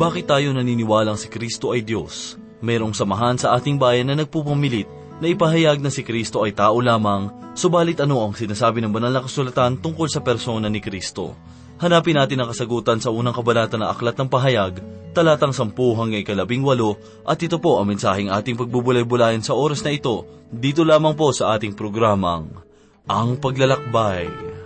Bakit 0.00 0.32
tayo 0.32 0.56
naniniwalang 0.56 1.20
si 1.20 1.28
Kristo 1.28 1.76
ay 1.76 1.84
Diyos? 1.84 2.40
Mayroong 2.64 2.96
samahan 2.96 3.36
sa 3.36 3.52
ating 3.52 3.76
bayan 3.76 4.08
na 4.08 4.16
nagpupumilit 4.16 4.88
na 5.20 5.28
ipahayag 5.28 5.76
na 5.84 5.92
si 5.92 6.00
Kristo 6.00 6.40
ay 6.40 6.56
tao 6.56 6.80
lamang, 6.80 7.52
subalit 7.52 8.00
ano 8.00 8.24
ang 8.24 8.32
sinasabi 8.32 8.80
ng 8.80 8.96
banal 8.96 9.12
na 9.12 9.20
kasulatan 9.20 9.76
tungkol 9.76 10.08
sa 10.08 10.24
persona 10.24 10.72
ni 10.72 10.80
Kristo? 10.80 11.36
Hanapin 11.84 12.16
natin 12.16 12.40
ang 12.40 12.48
kasagutan 12.48 12.96
sa 12.96 13.12
unang 13.12 13.36
kabalata 13.36 13.76
ng 13.76 13.84
Aklat 13.92 14.16
ng 14.16 14.32
Pahayag, 14.32 14.80
talatang 15.12 15.52
10 15.52 15.68
hanggang 15.76 16.24
ikalabing 16.24 16.64
walo, 16.64 16.96
at 17.28 17.36
ito 17.44 17.60
po 17.60 17.76
ang 17.76 17.92
mensaheng 17.92 18.32
ating 18.32 18.56
pagbubulay-bulayan 18.56 19.44
sa 19.44 19.52
oras 19.52 19.84
na 19.84 19.92
ito, 19.92 20.24
dito 20.48 20.80
lamang 20.80 21.12
po 21.12 21.28
sa 21.36 21.52
ating 21.60 21.76
programang, 21.76 22.48
Ang 23.04 23.36
Paglalakbay. 23.36 24.59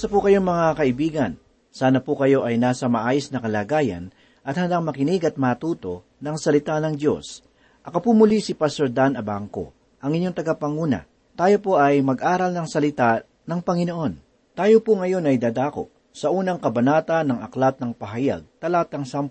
Kumusta 0.00 0.16
po 0.16 0.24
kayo 0.24 0.40
mga 0.40 0.80
kaibigan? 0.80 1.32
Sana 1.68 2.00
po 2.00 2.16
kayo 2.16 2.40
ay 2.40 2.56
nasa 2.56 2.88
maayos 2.88 3.28
na 3.28 3.36
kalagayan 3.36 4.08
at 4.40 4.56
handang 4.56 4.80
makinig 4.80 5.20
at 5.28 5.36
matuto 5.36 6.08
ng 6.24 6.40
salita 6.40 6.80
ng 6.80 6.96
Diyos. 6.96 7.44
Ako 7.84 8.00
po 8.00 8.16
muli 8.16 8.40
si 8.40 8.56
Pastor 8.56 8.88
Dan 8.88 9.12
Abangco, 9.12 9.76
ang 10.00 10.16
inyong 10.16 10.32
tagapanguna. 10.32 11.04
Tayo 11.36 11.60
po 11.60 11.76
ay 11.76 12.00
mag-aral 12.00 12.48
ng 12.48 12.64
salita 12.64 13.20
ng 13.44 13.60
Panginoon. 13.60 14.12
Tayo 14.56 14.80
po 14.80 14.96
ngayon 14.96 15.28
ay 15.28 15.36
dadako 15.36 15.92
sa 16.16 16.32
unang 16.32 16.56
kabanata 16.56 17.20
ng 17.20 17.44
Aklat 17.44 17.76
ng 17.84 17.92
Pahayag, 17.92 18.48
talatang 18.56 19.04
10 19.04 19.28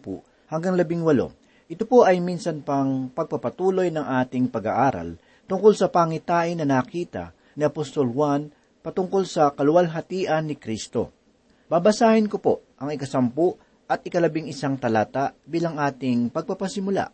hanggang 0.54 0.78
18. 0.78 1.66
Ito 1.66 1.84
po 1.90 2.06
ay 2.06 2.22
minsan 2.22 2.62
pang 2.62 3.10
pagpapatuloy 3.10 3.90
ng 3.90 4.06
ating 4.22 4.54
pag-aaral 4.54 5.18
tungkol 5.50 5.74
sa 5.74 5.90
pangitain 5.90 6.62
na 6.62 6.70
nakita 6.70 7.34
ni 7.58 7.66
Apostol 7.66 8.14
Juan 8.14 8.54
patungkol 8.80 9.28
sa 9.28 9.52
kaluwalhatian 9.52 10.48
ni 10.48 10.56
Kristo. 10.56 11.12
Babasahin 11.70 12.26
ko 12.32 12.38
po 12.42 12.54
ang 12.80 12.90
ikasampu 12.90 13.54
at 13.90 14.06
ikalabing 14.06 14.50
isang 14.50 14.78
talata 14.78 15.34
bilang 15.46 15.78
ating 15.78 16.30
pagpapasimula. 16.30 17.10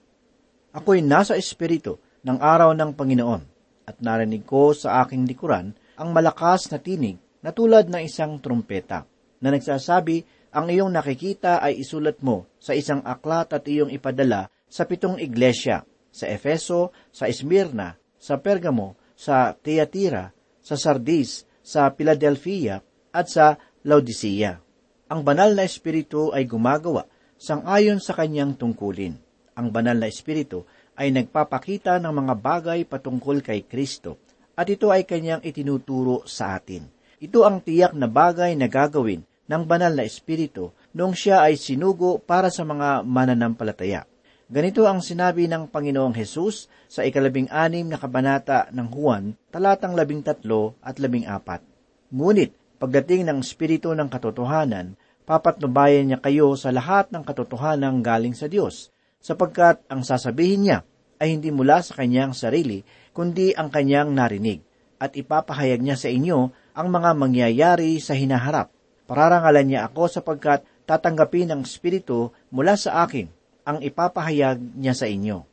Ako'y 0.76 1.00
nasa 1.00 1.40
espiritu 1.40 2.00
ng 2.28 2.38
araw 2.40 2.76
ng 2.76 2.92
Panginoon 2.96 3.44
at 3.86 4.02
narinig 4.02 4.44
ko 4.44 4.76
sa 4.76 5.06
aking 5.06 5.24
likuran 5.24 5.72
ang 5.96 6.10
malakas 6.12 6.68
na 6.72 6.82
tinig 6.82 7.16
na 7.40 7.56
tulad 7.56 7.88
ng 7.88 8.02
isang 8.04 8.42
trumpeta 8.42 9.08
na 9.40 9.54
nagsasabi, 9.54 10.26
ang 10.56 10.72
iyong 10.72 10.90
nakikita 10.90 11.60
ay 11.60 11.84
isulat 11.84 12.20
mo 12.24 12.48
sa 12.58 12.72
isang 12.72 13.04
aklat 13.04 13.52
at 13.52 13.68
iyong 13.68 13.92
ipadala 13.92 14.48
sa 14.66 14.88
pitong 14.88 15.20
iglesia, 15.20 15.84
sa 16.10 16.26
Efeso, 16.32 16.96
sa 17.12 17.28
Esmirna, 17.28 18.00
sa 18.16 18.40
Pergamo, 18.40 18.96
sa 19.14 19.52
Tiatira, 19.54 20.32
sa 20.64 20.76
Sardis, 20.80 21.46
sa 21.66 21.90
Philadelphia, 21.90 22.86
at 23.10 23.26
sa 23.26 23.58
Laodicea. 23.82 24.62
Ang 25.10 25.22
banal 25.26 25.58
na 25.58 25.66
espiritu 25.66 26.30
ay 26.30 26.46
gumagawa 26.46 27.10
sangayon 27.42 27.98
sa 27.98 28.14
kanyang 28.14 28.54
tungkulin. 28.54 29.18
Ang 29.58 29.68
banal 29.74 29.98
na 29.98 30.06
espiritu 30.06 30.68
ay 30.94 31.10
nagpapakita 31.10 31.98
ng 31.98 32.14
mga 32.14 32.34
bagay 32.38 32.80
patungkol 32.86 33.42
kay 33.42 33.66
Kristo 33.66 34.22
at 34.56 34.68
ito 34.72 34.92
ay 34.92 35.04
kanyang 35.04 35.44
itinuturo 35.44 36.24
sa 36.28 36.56
atin. 36.56 36.88
Ito 37.20 37.44
ang 37.48 37.64
tiyak 37.64 37.96
na 37.96 38.08
bagay 38.08 38.56
na 38.56 38.68
gagawin 38.68 39.24
ng 39.46 39.64
banal 39.64 39.94
na 39.94 40.04
Espiritu 40.04 40.74
noong 40.96 41.14
siya 41.16 41.46
ay 41.46 41.56
sinugo 41.60 42.18
para 42.20 42.50
sa 42.50 42.66
mga 42.66 43.04
mananampalataya. 43.06 44.08
Ganito 44.46 44.86
ang 44.86 45.02
sinabi 45.02 45.50
ng 45.50 45.74
Panginoong 45.74 46.14
Hesus 46.14 46.70
sa 46.86 47.02
ikalabing 47.02 47.50
anim 47.50 47.90
na 47.90 47.98
kabanata 47.98 48.70
ng 48.70 48.94
Juan, 48.94 49.34
talatang 49.50 49.98
labing 49.98 50.22
tatlo 50.22 50.78
at 50.86 51.02
labing 51.02 51.26
apat. 51.26 51.66
Ngunit, 52.14 52.54
pagdating 52.78 53.26
ng 53.26 53.42
Espiritu 53.42 53.98
ng 53.98 54.06
katotohanan, 54.06 55.02
papatnubayan 55.26 56.14
niya 56.14 56.22
kayo 56.22 56.54
sa 56.54 56.70
lahat 56.70 57.10
ng 57.10 57.26
katotohanan 57.26 58.06
galing 58.06 58.38
sa 58.38 58.46
Diyos, 58.46 58.94
sapagkat 59.18 59.82
ang 59.90 60.06
sasabihin 60.06 60.70
niya 60.70 60.86
ay 61.18 61.34
hindi 61.34 61.50
mula 61.50 61.82
sa 61.82 61.98
kanyang 61.98 62.38
sarili, 62.38 62.86
kundi 63.18 63.50
ang 63.58 63.74
kanyang 63.74 64.14
narinig, 64.14 64.62
at 65.02 65.18
ipapahayag 65.18 65.82
niya 65.82 65.98
sa 65.98 66.14
inyo 66.14 66.54
ang 66.78 66.88
mga 66.94 67.18
mangyayari 67.18 67.98
sa 67.98 68.14
hinaharap. 68.14 68.70
Pararangalan 69.10 69.66
niya 69.74 69.90
ako 69.90 70.06
sapagkat 70.06 70.62
tatanggapin 70.86 71.50
ng 71.50 71.66
Espiritu 71.66 72.30
mula 72.54 72.78
sa 72.78 73.02
akin 73.10 73.35
ang 73.66 73.82
ipapahayag 73.82 74.62
niya 74.78 74.94
sa 74.94 75.10
inyo. 75.10 75.44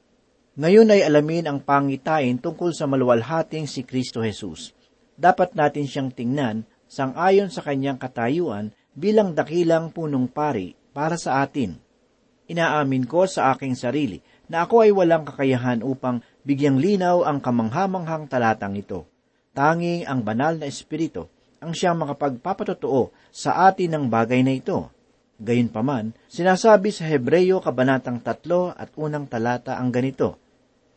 Ngayon 0.60 0.92
ay 0.92 1.00
alamin 1.00 1.48
ang 1.48 1.58
pangitain 1.64 2.36
tungkol 2.36 2.76
sa 2.76 2.84
maluwalhating 2.84 3.64
si 3.64 3.88
Kristo 3.88 4.20
Jesus. 4.20 4.76
Dapat 5.16 5.56
natin 5.56 5.88
siyang 5.88 6.12
tingnan 6.12 6.68
sang-ayon 6.84 7.48
sa 7.48 7.64
kanyang 7.64 7.96
katayuan 7.96 8.76
bilang 8.92 9.32
dakilang 9.32 9.88
punong 9.88 10.28
pari 10.28 10.76
para 10.92 11.16
sa 11.16 11.40
atin. 11.40 11.80
Inaamin 12.52 13.08
ko 13.08 13.24
sa 13.24 13.56
aking 13.56 13.72
sarili 13.72 14.20
na 14.44 14.68
ako 14.68 14.84
ay 14.84 14.92
walang 14.92 15.24
kakayahan 15.24 15.80
upang 15.80 16.20
bigyang 16.44 16.76
linaw 16.76 17.24
ang 17.24 17.40
kamanghamanghang 17.40 18.28
talatang 18.28 18.76
ito. 18.76 19.08
Tanging 19.56 20.04
ang 20.04 20.20
banal 20.20 20.60
na 20.60 20.68
espiritu 20.68 21.32
ang 21.62 21.72
siyang 21.72 21.96
makapagpapatotoo 21.96 23.08
sa 23.32 23.70
atin 23.70 23.96
ng 23.96 24.04
bagay 24.12 24.44
na 24.44 24.52
ito. 24.52 24.90
Gayunpaman, 25.42 26.14
sinasabi 26.30 26.94
sa 26.94 27.02
Hebreyo 27.02 27.58
Kabanatang 27.58 28.22
3 28.22 28.78
at 28.78 28.94
unang 28.94 29.26
talata 29.26 29.74
ang 29.74 29.90
ganito, 29.90 30.38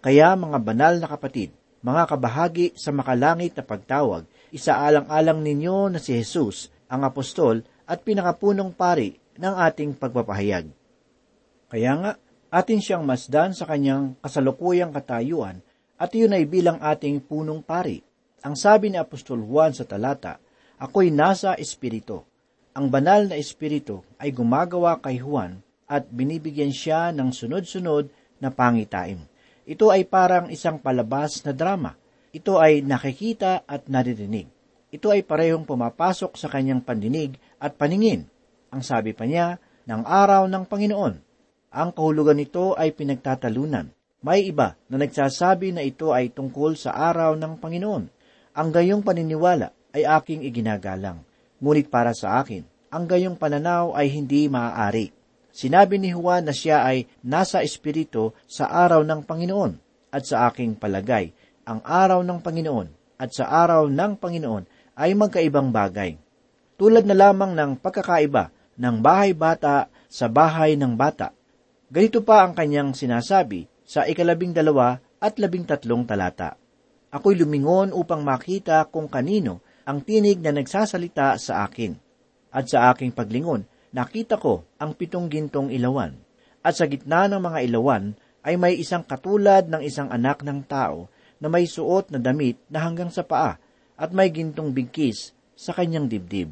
Kaya 0.06 0.38
mga 0.38 0.62
banal 0.62 1.02
na 1.02 1.10
kapatid, 1.10 1.50
mga 1.82 2.06
kabahagi 2.06 2.78
sa 2.78 2.94
makalangit 2.94 3.58
na 3.58 3.66
pagtawag, 3.66 4.30
isaalang-alang 4.54 5.42
ninyo 5.42 5.90
na 5.90 5.98
si 5.98 6.14
Jesus, 6.14 6.70
ang 6.86 7.02
apostol 7.02 7.66
at 7.90 8.06
pinakapunong 8.06 8.70
pari 8.70 9.18
ng 9.42 9.54
ating 9.66 9.98
pagpapahayag. 9.98 10.70
Kaya 11.66 11.92
nga, 11.98 12.12
atin 12.54 12.78
siyang 12.78 13.02
masdan 13.02 13.58
sa 13.58 13.66
kanyang 13.66 14.14
kasalukuyang 14.22 14.94
katayuan 14.94 15.66
at 15.98 16.14
iyon 16.14 16.38
ay 16.38 16.46
bilang 16.46 16.78
ating 16.78 17.18
punong 17.18 17.66
pari. 17.66 17.98
Ang 18.46 18.54
sabi 18.54 18.94
ni 18.94 19.02
Apostol 19.02 19.42
Juan 19.42 19.74
sa 19.74 19.90
talata, 19.90 20.38
Ako'y 20.78 21.10
nasa 21.10 21.58
Espiritu. 21.58 22.22
Ang 22.76 22.92
banal 22.92 23.32
na 23.32 23.40
Espiritu 23.40 24.04
ay 24.20 24.36
gumagawa 24.36 25.00
kay 25.00 25.24
Juan 25.24 25.64
at 25.88 26.12
binibigyan 26.12 26.76
siya 26.76 27.16
ng 27.16 27.32
sunod-sunod 27.32 28.12
na 28.44 28.52
pangitain. 28.52 29.24
Ito 29.64 29.96
ay 29.96 30.04
parang 30.04 30.52
isang 30.52 30.84
palabas 30.84 31.40
na 31.48 31.56
drama. 31.56 31.96
Ito 32.36 32.60
ay 32.60 32.84
nakikita 32.84 33.64
at 33.64 33.88
naririnig. 33.88 34.52
Ito 34.92 35.08
ay 35.08 35.24
parehong 35.24 35.64
pumapasok 35.64 36.36
sa 36.36 36.52
kanyang 36.52 36.84
pandinig 36.84 37.40
at 37.64 37.80
paningin. 37.80 38.28
Ang 38.76 38.84
sabi 38.84 39.16
pa 39.16 39.24
niya, 39.24 39.56
ng 39.86 40.04
araw 40.04 40.50
ng 40.50 40.68
Panginoon. 40.68 41.16
Ang 41.72 41.90
kahulugan 41.96 42.36
nito 42.36 42.76
ay 42.76 42.92
pinagtatalunan. 42.92 43.88
May 44.26 44.50
iba 44.50 44.76
na 44.92 45.00
nagsasabi 45.00 45.72
na 45.72 45.86
ito 45.86 46.12
ay 46.12 46.34
tungkol 46.34 46.76
sa 46.76 46.92
araw 46.92 47.38
ng 47.38 47.56
Panginoon. 47.62 48.04
Ang 48.52 48.68
gayong 48.74 49.06
paniniwala 49.06 49.72
ay 49.94 50.04
aking 50.04 50.44
iginagalang. 50.44 51.22
Ngunit 51.66 51.90
para 51.90 52.14
sa 52.14 52.38
akin, 52.38 52.62
ang 52.94 53.10
gayong 53.10 53.42
pananaw 53.42 53.98
ay 53.98 54.14
hindi 54.14 54.46
maaari. 54.46 55.10
Sinabi 55.50 55.98
ni 55.98 56.14
Juan 56.14 56.46
na 56.46 56.54
siya 56.54 56.86
ay 56.86 57.10
nasa 57.26 57.66
espiritu 57.66 58.38
sa 58.46 58.70
araw 58.70 59.02
ng 59.02 59.26
Panginoon 59.26 59.74
at 60.14 60.30
sa 60.30 60.46
aking 60.46 60.78
palagay, 60.78 61.34
ang 61.66 61.82
araw 61.82 62.22
ng 62.22 62.38
Panginoon 62.46 63.18
at 63.18 63.34
sa 63.34 63.50
araw 63.50 63.90
ng 63.90 64.14
Panginoon 64.22 64.94
ay 64.94 65.18
magkaibang 65.18 65.74
bagay. 65.74 66.22
Tulad 66.78 67.10
na 67.10 67.18
lamang 67.18 67.58
ng 67.58 67.82
pagkakaiba 67.82 68.54
ng 68.78 69.02
bahay 69.02 69.34
bata 69.34 69.90
sa 70.06 70.30
bahay 70.30 70.78
ng 70.78 70.94
bata 70.94 71.34
Ganito 71.86 72.26
pa 72.26 72.42
ang 72.42 72.58
kanyang 72.58 72.98
sinasabi 72.98 73.70
sa 73.86 74.10
ikalabing 74.10 74.52
dalawa 74.52 74.98
at 75.22 75.38
labing 75.38 75.70
tatlong 75.70 76.02
talata. 76.04 76.58
Ako'y 77.14 77.38
lumingon 77.38 77.94
upang 77.94 78.26
makita 78.26 78.90
kung 78.90 79.06
kanino 79.06 79.62
ang 79.86 80.02
tinig 80.02 80.42
na 80.42 80.52
nagsasalita 80.52 81.38
sa 81.38 81.64
akin. 81.64 81.94
At 82.50 82.68
sa 82.74 82.90
aking 82.92 83.14
paglingon, 83.14 83.70
nakita 83.94 84.42
ko 84.42 84.66
ang 84.82 84.98
pitong 84.98 85.30
gintong 85.30 85.70
ilawan. 85.70 86.18
At 86.66 86.82
sa 86.82 86.90
gitna 86.90 87.30
ng 87.30 87.40
mga 87.40 87.60
ilawan 87.70 88.18
ay 88.42 88.58
may 88.58 88.74
isang 88.78 89.06
katulad 89.06 89.70
ng 89.70 89.86
isang 89.86 90.10
anak 90.10 90.42
ng 90.42 90.66
tao 90.66 91.08
na 91.38 91.48
may 91.48 91.70
suot 91.70 92.10
na 92.10 92.18
damit 92.18 92.58
na 92.70 92.82
hanggang 92.82 93.14
sa 93.14 93.22
paa 93.22 93.62
at 93.96 94.10
may 94.12 94.34
gintong 94.34 94.74
bigkis 94.74 95.32
sa 95.56 95.72
kanyang 95.72 96.10
dibdib. 96.10 96.52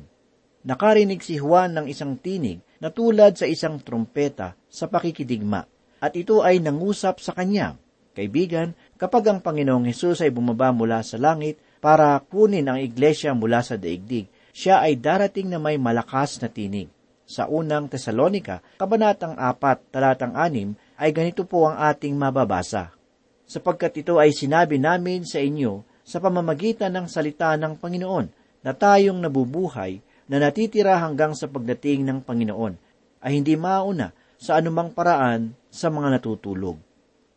Nakarinig 0.64 1.20
si 1.20 1.36
Juan 1.36 1.76
ng 1.76 1.92
isang 1.92 2.16
tinig 2.16 2.64
na 2.80 2.88
tulad 2.88 3.36
sa 3.36 3.44
isang 3.44 3.84
trumpeta 3.84 4.56
sa 4.72 4.88
pakikidigma, 4.88 5.68
at 6.00 6.14
ito 6.16 6.40
ay 6.40 6.64
nangusap 6.64 7.20
sa 7.20 7.36
kanya. 7.36 7.76
Kaibigan, 8.16 8.72
kapag 8.96 9.28
ang 9.28 9.40
Panginoong 9.44 9.90
Hesus 9.90 10.24
ay 10.24 10.32
bumaba 10.32 10.72
mula 10.72 11.04
sa 11.04 11.20
langit 11.20 11.60
para 11.84 12.16
kunin 12.32 12.72
ang 12.72 12.80
iglesia 12.80 13.36
mula 13.36 13.60
sa 13.60 13.76
daigdig, 13.76 14.32
siya 14.56 14.80
ay 14.80 14.96
darating 14.96 15.52
na 15.52 15.60
may 15.60 15.76
malakas 15.76 16.40
na 16.40 16.48
tinig. 16.48 16.88
Sa 17.28 17.52
unang 17.52 17.92
Tesalonika, 17.92 18.64
kabanatang 18.80 19.36
4, 19.36 19.92
talatang 19.92 20.32
6, 20.32 20.80
ay 20.96 21.12
ganito 21.12 21.44
po 21.44 21.68
ang 21.68 21.76
ating 21.92 22.16
mababasa. 22.16 22.96
Sapagkat 23.44 24.00
ito 24.00 24.16
ay 24.16 24.32
sinabi 24.32 24.80
namin 24.80 25.28
sa 25.28 25.44
inyo 25.44 25.84
sa 26.08 26.24
pamamagitan 26.24 26.96
ng 26.96 27.12
salita 27.12 27.52
ng 27.60 27.76
Panginoon 27.76 28.28
na 28.64 28.72
tayong 28.72 29.20
nabubuhay 29.20 30.00
na 30.32 30.40
natitira 30.40 30.96
hanggang 31.04 31.36
sa 31.36 31.52
pagdating 31.52 32.08
ng 32.08 32.24
Panginoon 32.24 32.80
ay 33.20 33.44
hindi 33.44 33.60
mauna 33.60 34.16
sa 34.40 34.56
anumang 34.56 34.96
paraan 34.96 35.52
sa 35.68 35.92
mga 35.92 36.16
natutulog. 36.16 36.80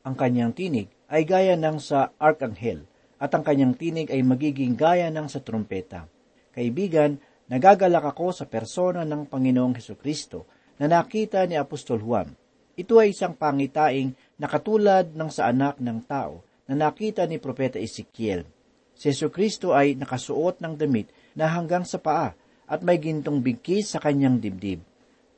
Ang 0.07 0.15
kanyang 0.15 0.55
tinig 0.55 0.87
ay 1.11 1.27
gaya 1.27 1.59
ng 1.59 1.83
sa 1.83 2.15
arkanghel 2.19 2.87
at 3.17 3.33
ang 3.33 3.45
kanyang 3.45 3.75
tinig 3.77 4.13
ay 4.13 4.21
magiging 4.21 4.77
gaya 4.77 5.09
ng 5.09 5.29
sa 5.29 5.41
trumpeta. 5.41 6.05
Kaibigan, 6.53 7.17
nagagalak 7.49 8.13
ako 8.17 8.33
sa 8.33 8.45
persona 8.45 9.05
ng 9.05 9.29
Panginoong 9.29 9.77
Heso 9.77 9.97
Kristo 9.97 10.49
na 10.77 10.89
nakita 10.89 11.45
ni 11.49 11.57
Apostol 11.57 12.01
Juan. 12.05 12.29
Ito 12.77 13.01
ay 13.01 13.17
isang 13.17 13.33
pangitaing 13.33 14.13
na 14.37 14.47
katulad 14.49 15.17
ng 15.17 15.31
sa 15.33 15.49
anak 15.49 15.81
ng 15.81 16.05
tao 16.05 16.45
na 16.69 16.77
nakita 16.77 17.25
ni 17.25 17.41
Propeta 17.41 17.81
Ezekiel. 17.81 18.45
Si 18.93 19.09
Yesu 19.09 19.33
Kristo 19.33 19.73
ay 19.73 19.97
nakasuot 19.97 20.61
ng 20.61 20.77
damit 20.77 21.09
na 21.33 21.49
hanggang 21.53 21.85
sa 21.89 22.01
paa 22.01 22.37
at 22.67 22.81
may 22.85 23.01
gintong 23.01 23.41
bigkis 23.41 23.97
sa 23.97 23.99
kanyang 24.01 24.41
dibdib. 24.41 24.85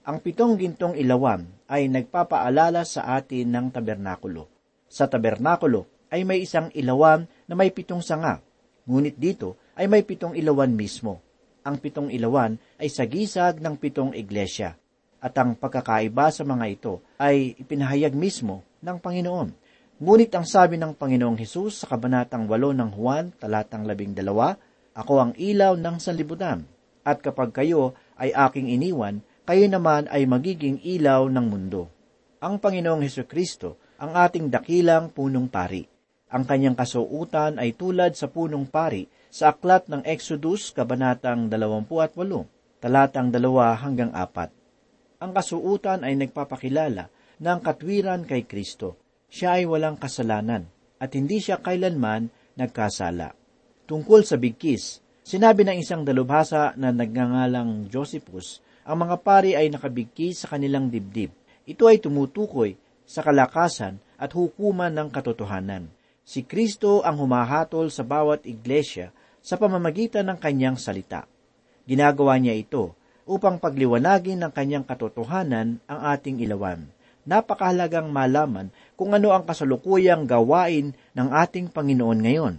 Ang 0.08 0.25
pitong 0.25 0.56
gintong 0.56 0.97
ilawan 0.97 1.44
ay 1.68 1.87
nagpapaalala 1.92 2.82
sa 2.88 3.18
atin 3.20 3.52
ng 3.52 3.66
tabernakulo. 3.68 4.49
Sa 4.88 5.04
tabernakulo 5.04 6.08
ay 6.08 6.25
may 6.25 6.40
isang 6.40 6.73
ilawan 6.73 7.28
na 7.49 7.57
may 7.57 7.73
pitong 7.73 8.05
sanga, 8.05 8.45
ngunit 8.85 9.17
dito 9.17 9.57
ay 9.75 9.88
may 9.88 10.05
pitong 10.05 10.37
ilawan 10.37 10.71
mismo. 10.71 11.25
Ang 11.64 11.81
pitong 11.81 12.12
ilawan 12.12 12.61
ay 12.76 12.93
sagisag 12.93 13.59
ng 13.59 13.75
pitong 13.81 14.12
iglesia, 14.14 14.76
at 15.19 15.35
ang 15.35 15.59
pagkakaiba 15.59 16.31
sa 16.31 16.47
mga 16.47 16.64
ito 16.71 17.02
ay 17.19 17.59
ipinahayag 17.59 18.14
mismo 18.14 18.62
ng 18.85 19.00
Panginoon. 19.02 19.50
Ngunit 19.99 20.31
ang 20.38 20.47
sabi 20.47 20.78
ng 20.78 20.95
Panginoong 20.95 21.35
Hesus 21.35 21.83
sa 21.83 21.87
kabanatang 21.90 22.47
8 22.47 22.71
ng 22.78 22.90
Juan, 22.95 23.35
talatang 23.35 23.83
12, 23.83 24.14
Ako 24.95 25.14
ang 25.19 25.33
ilaw 25.35 25.75
ng 25.75 25.97
sanlibutan 25.99 26.62
at 27.02 27.19
kapag 27.25 27.50
kayo 27.50 27.97
ay 28.21 28.31
aking 28.31 28.69
iniwan, 28.69 29.25
kayo 29.49 29.64
naman 29.64 30.07
ay 30.12 30.28
magiging 30.28 30.76
ilaw 30.85 31.26
ng 31.33 31.47
mundo. 31.49 31.88
Ang 32.38 32.61
Panginoong 32.61 33.00
Heso 33.00 33.25
Kristo 33.25 33.81
ang 33.99 34.14
ating 34.14 34.52
dakilang 34.52 35.11
punong 35.11 35.50
pari. 35.50 35.98
Ang 36.28 36.44
kanyang 36.44 36.76
kasuutan 36.76 37.56
ay 37.56 37.73
tulad 37.73 38.12
sa 38.12 38.28
punong 38.28 38.68
pari 38.68 39.08
sa 39.32 39.56
aklat 39.56 39.88
ng 39.88 40.04
Exodus, 40.04 40.76
Kabanatang 40.76 41.49
28, 41.49 41.88
talatang 42.85 43.28
2 43.32 43.82
hanggang 43.85 44.12
4. 44.12 45.25
Ang 45.25 45.30
kasuutan 45.32 46.04
ay 46.04 46.14
nagpapakilala 46.20 47.08
ng 47.40 47.58
katwiran 47.64 48.28
kay 48.28 48.44
Kristo. 48.44 49.00
Siya 49.32 49.61
ay 49.61 49.64
walang 49.64 49.97
kasalanan 49.97 50.68
at 51.00 51.16
hindi 51.16 51.40
siya 51.40 51.61
kailanman 51.61 52.28
nagkasala. 52.61 53.32
Tungkol 53.88 54.20
sa 54.25 54.37
bigkis, 54.37 55.00
Sinabi 55.28 55.61
ng 55.61 55.76
isang 55.76 56.08
dalubhasa 56.08 56.73
na 56.80 56.88
nagngangalang 56.88 57.92
Josephus, 57.92 58.64
ang 58.80 59.04
mga 59.04 59.20
pari 59.20 59.52
ay 59.52 59.68
nakabigki 59.68 60.32
sa 60.32 60.49
kanilang 60.49 60.88
dibdib. 60.88 61.28
Ito 61.68 61.85
ay 61.85 62.00
tumutukoy 62.00 62.80
sa 63.04 63.20
kalakasan 63.20 64.00
at 64.16 64.32
hukuman 64.32 64.88
ng 64.88 65.12
katotohanan. 65.12 65.92
Si 66.28 66.44
Kristo 66.44 67.00
ang 67.00 67.25
humahatol 67.25 67.88
sa 67.88 68.04
bawat 68.04 68.44
iglesia 68.44 69.16
sa 69.40 69.56
pamamagitan 69.56 70.28
ng 70.28 70.37
kanyang 70.37 70.76
salita. 70.76 71.25
Ginagawa 71.88 72.37
niya 72.37 72.52
ito 72.52 72.92
upang 73.25 73.56
pagliwanagin 73.56 74.44
ng 74.44 74.52
kanyang 74.52 74.85
katotohanan 74.85 75.80
ang 75.88 76.00
ating 76.12 76.37
ilawan. 76.44 76.85
Napakahalagang 77.25 78.12
malaman 78.12 78.68
kung 78.92 79.16
ano 79.16 79.32
ang 79.32 79.49
kasalukuyang 79.49 80.28
gawain 80.28 80.92
ng 81.16 81.28
ating 81.32 81.73
Panginoon 81.73 82.20
ngayon. 82.20 82.54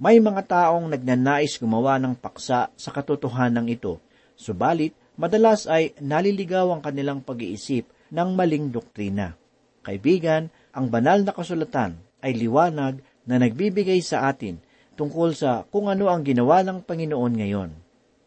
May 0.00 0.16
mga 0.16 0.48
taong 0.48 0.88
nagnanais 0.88 1.60
gumawa 1.60 2.00
ng 2.00 2.16
paksa 2.16 2.72
sa 2.72 2.90
katotohanan 2.96 3.68
ito, 3.68 4.00
subalit 4.40 4.96
madalas 5.20 5.68
ay 5.68 5.92
naliligaw 6.00 6.72
ang 6.72 6.80
kanilang 6.80 7.20
pag-iisip 7.20 7.92
ng 8.08 8.28
maling 8.32 8.72
doktrina. 8.72 9.36
Kaibigan, 9.84 10.48
ang 10.72 10.88
banal 10.88 11.20
na 11.20 11.36
kasulatan 11.36 12.05
ay 12.26 12.34
liwanag 12.34 12.98
na 13.22 13.38
nagbibigay 13.38 14.02
sa 14.02 14.26
atin 14.26 14.58
tungkol 14.98 15.30
sa 15.38 15.62
kung 15.70 15.86
ano 15.86 16.10
ang 16.10 16.26
ginawa 16.26 16.66
ng 16.66 16.82
Panginoon 16.82 17.34
ngayon. 17.38 17.70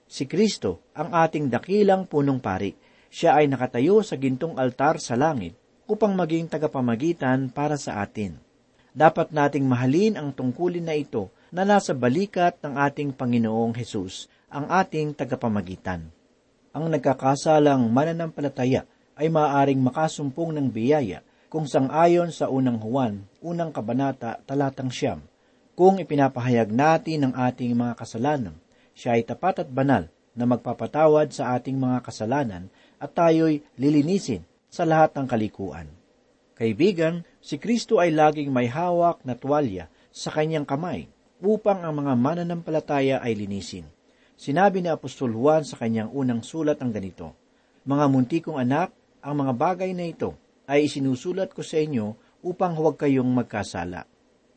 Si 0.08 0.24
Kristo, 0.24 0.88
ang 0.96 1.12
ating 1.12 1.51
dakilang 1.51 2.08
punong 2.08 2.39
pari, 2.39 2.72
siya 3.12 3.36
ay 3.36 3.51
nakatayo 3.51 4.00
sa 4.00 4.15
gintong 4.15 4.56
altar 4.56 5.03
sa 5.03 5.20
langit 5.20 5.60
upang 5.89 6.15
maging 6.15 6.48
tagapamagitan 6.48 7.51
para 7.51 7.75
sa 7.75 8.00
atin. 8.00 8.39
Dapat 8.96 9.34
nating 9.36 9.65
mahalin 9.68 10.18
ang 10.18 10.29
tungkulin 10.34 10.86
na 10.86 10.98
ito 10.98 11.29
na 11.53 11.65
nasa 11.65 11.94
balikat 11.94 12.58
ng 12.62 12.74
ating 12.77 13.10
Panginoong 13.13 13.74
Hesus, 13.74 14.29
ang 14.50 14.70
ating 14.70 15.13
tagapamagitan. 15.13 16.10
Ang 16.74 16.86
nagkakasalang 16.94 17.89
mananampalataya 17.89 18.86
ay 19.18 19.27
maaaring 19.29 19.82
makasumpong 19.82 20.53
ng 20.58 20.70
biyaya 20.70 21.25
kung 21.50 21.65
sangayon 21.65 22.29
sa 22.29 22.46
unang 22.46 22.77
Juan, 22.77 23.25
unang 23.41 23.74
kabanata, 23.74 24.38
talatang 24.46 24.94
siyam. 24.94 25.25
Kung 25.74 25.98
ipinapahayag 25.98 26.70
natin 26.70 27.25
ang 27.25 27.34
ating 27.34 27.74
mga 27.74 27.98
kasalanan, 27.98 28.53
siya 28.94 29.18
ay 29.18 29.25
tapat 29.25 29.65
at 29.65 29.70
banal 29.74 30.06
na 30.38 30.46
magpapatawad 30.46 31.34
sa 31.34 31.58
ating 31.58 31.74
mga 31.74 32.06
kasalanan 32.06 32.70
at 33.01 33.18
tayo'y 33.18 33.65
lilinisin 33.82 34.46
sa 34.70 34.86
lahat 34.86 35.18
ng 35.18 35.25
kalikuan. 35.25 35.89
Kaibigan, 36.53 37.25
si 37.41 37.58
Kristo 37.58 37.98
ay 37.98 38.13
laging 38.13 38.53
may 38.53 38.70
hawak 38.70 39.25
na 39.25 39.34
tuwalya 39.34 39.89
sa 40.13 40.29
kanyang 40.29 40.70
kamay 40.70 41.10
upang 41.41 41.82
ang 41.82 41.98
mga 41.98 42.13
mananampalataya 42.13 43.25
ay 43.25 43.34
linisin. 43.34 43.89
Sinabi 44.38 44.86
ni 44.86 44.94
Apostol 44.94 45.34
Juan 45.34 45.65
sa 45.65 45.82
kanyang 45.82 46.13
unang 46.13 46.46
sulat 46.46 46.77
ang 46.77 46.94
ganito, 46.94 47.34
Mga 47.89 48.06
muntikong 48.06 48.62
anak, 48.62 48.94
ang 49.24 49.41
mga 49.41 49.53
bagay 49.58 49.91
na 49.98 50.06
ito 50.06 50.38
ay 50.69 50.85
isinusulat 50.85 51.49
ko 51.57 51.65
sa 51.65 51.81
inyo 51.81 52.13
upang 52.45 52.77
huwag 52.77 53.01
kayong 53.01 53.27
magkasala. 53.33 54.05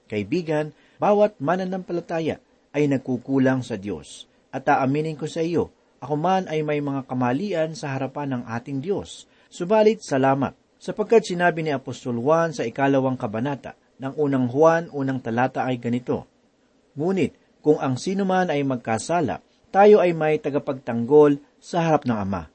Kaibigan, 0.07 0.77
bawat 1.01 1.41
mananampalataya 1.41 2.37
ay 2.77 2.85
nagkukulang 2.93 3.65
sa 3.65 3.81
Diyos. 3.81 4.29
At 4.53 4.69
aaminin 4.69 5.17
ko 5.17 5.25
sa 5.25 5.41
iyo, 5.41 5.73
ako 6.05 6.15
man 6.21 6.45
ay 6.53 6.61
may 6.61 6.85
mga 6.85 7.09
kamalian 7.09 7.73
sa 7.73 7.97
harapan 7.97 8.37
ng 8.37 8.43
ating 8.45 8.85
Diyos. 8.85 9.25
Subalit 9.49 10.05
salamat, 10.05 10.53
sapagkat 10.77 11.25
sinabi 11.25 11.65
ni 11.65 11.73
Apostol 11.73 12.21
Juan 12.21 12.53
sa 12.53 12.69
ikalawang 12.69 13.17
kabanata 13.17 13.73
ng 14.03 14.13
unang 14.21 14.47
Juan 14.53 14.93
unang 14.93 15.25
talata 15.25 15.65
ay 15.65 15.81
ganito, 15.81 16.29
Ngunit, 16.93 17.33
kung 17.65 17.81
ang 17.81 17.97
sino 17.97 18.29
man 18.29 18.53
ay 18.53 18.61
magkasala, 18.67 19.41
tayo 19.73 20.03
ay 20.03 20.13
may 20.13 20.37
tagapagtanggol 20.37 21.41
sa 21.63 21.89
harap 21.89 22.05
ng 22.05 22.19
Ama. 22.19 22.51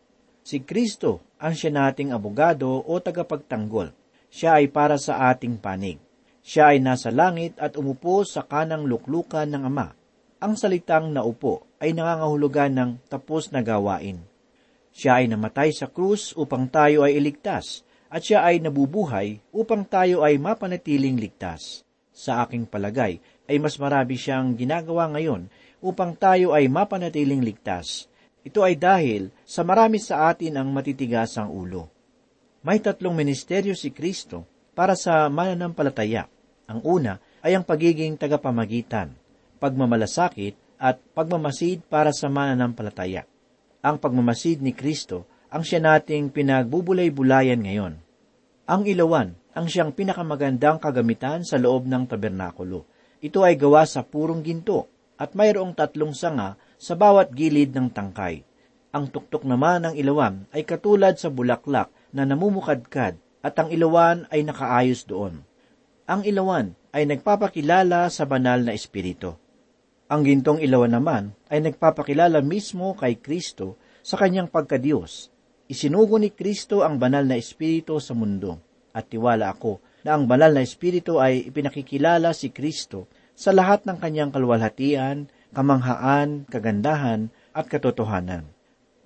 Si 0.45 0.61
Kristo 0.61 1.25
ang 1.37 1.53
siya 1.53 1.69
nating 1.69 2.13
abogado 2.13 2.81
o 2.81 2.93
tagapagtanggol. 2.97 3.93
Siya 4.27 4.59
ay 4.59 4.73
para 4.73 4.97
sa 4.97 5.29
ating 5.31 5.61
panig. 5.61 6.01
Siya 6.41 6.73
ay 6.75 6.81
nasa 6.81 7.13
langit 7.13 7.55
at 7.61 7.77
umupo 7.77 8.25
sa 8.25 8.43
kanang 8.43 8.89
luklukan 8.89 9.45
ng 9.47 9.63
Ama. 9.67 9.93
Ang 10.37 10.53
salitang 10.53 11.09
naupo 11.13 11.65
ay 11.81 11.93
nangangahulugan 11.93 12.73
ng 12.73 12.91
tapos 13.09 13.49
na 13.49 13.61
gawain. 13.65 14.21
Siya 14.93 15.21
ay 15.21 15.29
namatay 15.29 15.69
sa 15.73 15.89
krus 15.89 16.33
upang 16.33 16.65
tayo 16.69 17.05
ay 17.05 17.21
iligtas, 17.21 17.85
at 18.09 18.25
siya 18.25 18.47
ay 18.47 18.57
nabubuhay 18.63 19.37
upang 19.53 19.85
tayo 19.85 20.25
ay 20.25 20.41
mapanatiling 20.41 21.19
ligtas. 21.19 21.85
Sa 22.17 22.41
aking 22.41 22.65
palagay, 22.65 23.21
ay 23.45 23.57
mas 23.61 23.77
marami 23.77 24.17
siyang 24.17 24.57
ginagawa 24.57 25.05
ngayon 25.13 25.53
upang 25.85 26.17
tayo 26.17 26.57
ay 26.57 26.65
mapanatiling 26.65 27.45
ligtas. 27.45 28.09
Ito 28.47 28.63
ay 28.63 28.79
dahil 28.79 29.27
sa 29.43 29.67
marami 29.67 29.99
sa 29.99 30.31
atin 30.31 30.55
ang 30.55 30.71
matitigas 30.71 31.35
ang 31.35 31.51
ulo. 31.51 31.91
May 32.63 32.79
tatlong 32.79 33.11
ministeryo 33.11 33.75
si 33.75 33.91
Kristo 33.91 34.47
para 34.71 34.95
sa 34.95 35.27
mananampalataya. 35.27 36.31
Ang 36.71 36.79
una 36.87 37.19
ay 37.43 37.59
ang 37.59 37.67
pagiging 37.67 38.15
tagapamagitan, 38.15 39.11
pagmamalasakit 39.59 40.55
at 40.79 41.03
pagmamasid 41.11 41.83
para 41.91 42.15
sa 42.15 42.31
mananampalataya. 42.31 43.27
Ang 43.83 43.99
pagmamasid 43.99 44.63
ni 44.63 44.71
Kristo 44.71 45.27
ang 45.51 45.67
siya 45.67 45.83
nating 45.83 46.31
pinagbubulay-bulayan 46.31 47.59
ngayon. 47.59 47.99
Ang 48.63 48.81
ilawan 48.87 49.35
ang 49.51 49.67
siyang 49.67 49.91
pinakamagandang 49.91 50.79
kagamitan 50.79 51.43
sa 51.43 51.59
loob 51.59 51.83
ng 51.83 52.07
tabernakulo 52.07 52.87
ito 53.17 53.41
ay 53.41 53.57
gawa 53.57 53.81
sa 53.89 54.05
purong 54.05 54.45
ginto 54.45 54.85
at 55.17 55.33
mayroong 55.33 55.73
tatlong 55.73 56.13
sanga 56.13 56.53
sa 56.77 56.93
bawat 56.93 57.33
gilid 57.33 57.73
ng 57.73 57.89
tangkay. 57.89 58.45
Ang 58.93 59.09
tuktok 59.11 59.43
naman 59.43 59.83
ng 59.83 59.93
ilawan 59.97 60.47
ay 60.55 60.63
katulad 60.63 61.17
sa 61.19 61.27
bulaklak 61.27 61.91
na 62.15 62.23
namumukadkad 62.23 63.19
at 63.43 63.53
ang 63.59 63.69
ilawan 63.69 64.25
ay 64.31 64.45
nakaayos 64.45 65.05
doon. 65.05 65.43
Ang 66.07 66.23
ilawan 66.23 66.73
ay 66.95 67.03
nagpapakilala 67.03 68.07
sa 68.07 68.23
banal 68.23 68.63
na 68.63 68.71
espiritu. 68.71 69.35
Ang 70.07 70.23
gintong 70.23 70.63
ilawan 70.63 70.95
naman 70.95 71.23
ay 71.51 71.59
nagpapakilala 71.59 72.39
mismo 72.39 72.95
kay 72.95 73.19
Kristo 73.19 73.75
sa 73.99 74.15
kanyang 74.15 74.47
pagkadiyos. 74.47 75.29
Isinugo 75.67 76.15
ni 76.15 76.31
Kristo 76.31 76.87
ang 76.87 76.95
banal 76.95 77.27
na 77.27 77.35
espiritu 77.35 77.99
sa 77.99 78.15
mundo 78.15 78.63
at 78.95 79.11
tiwala 79.11 79.51
ako 79.51 79.83
na 80.07 80.15
ang 80.15 80.23
banal 80.23 80.55
na 80.55 80.63
espiritu 80.63 81.19
ay 81.19 81.51
ipinakikilala 81.51 82.31
si 82.31 82.55
Kristo 82.55 83.11
sa 83.35 83.51
lahat 83.51 83.83
ng 83.83 83.99
kanyang 83.99 84.31
kalwalhatian, 84.31 85.27
kamanghaan, 85.55 86.47
kagandahan, 86.47 87.29
at 87.55 87.65
katotohanan. 87.65 88.45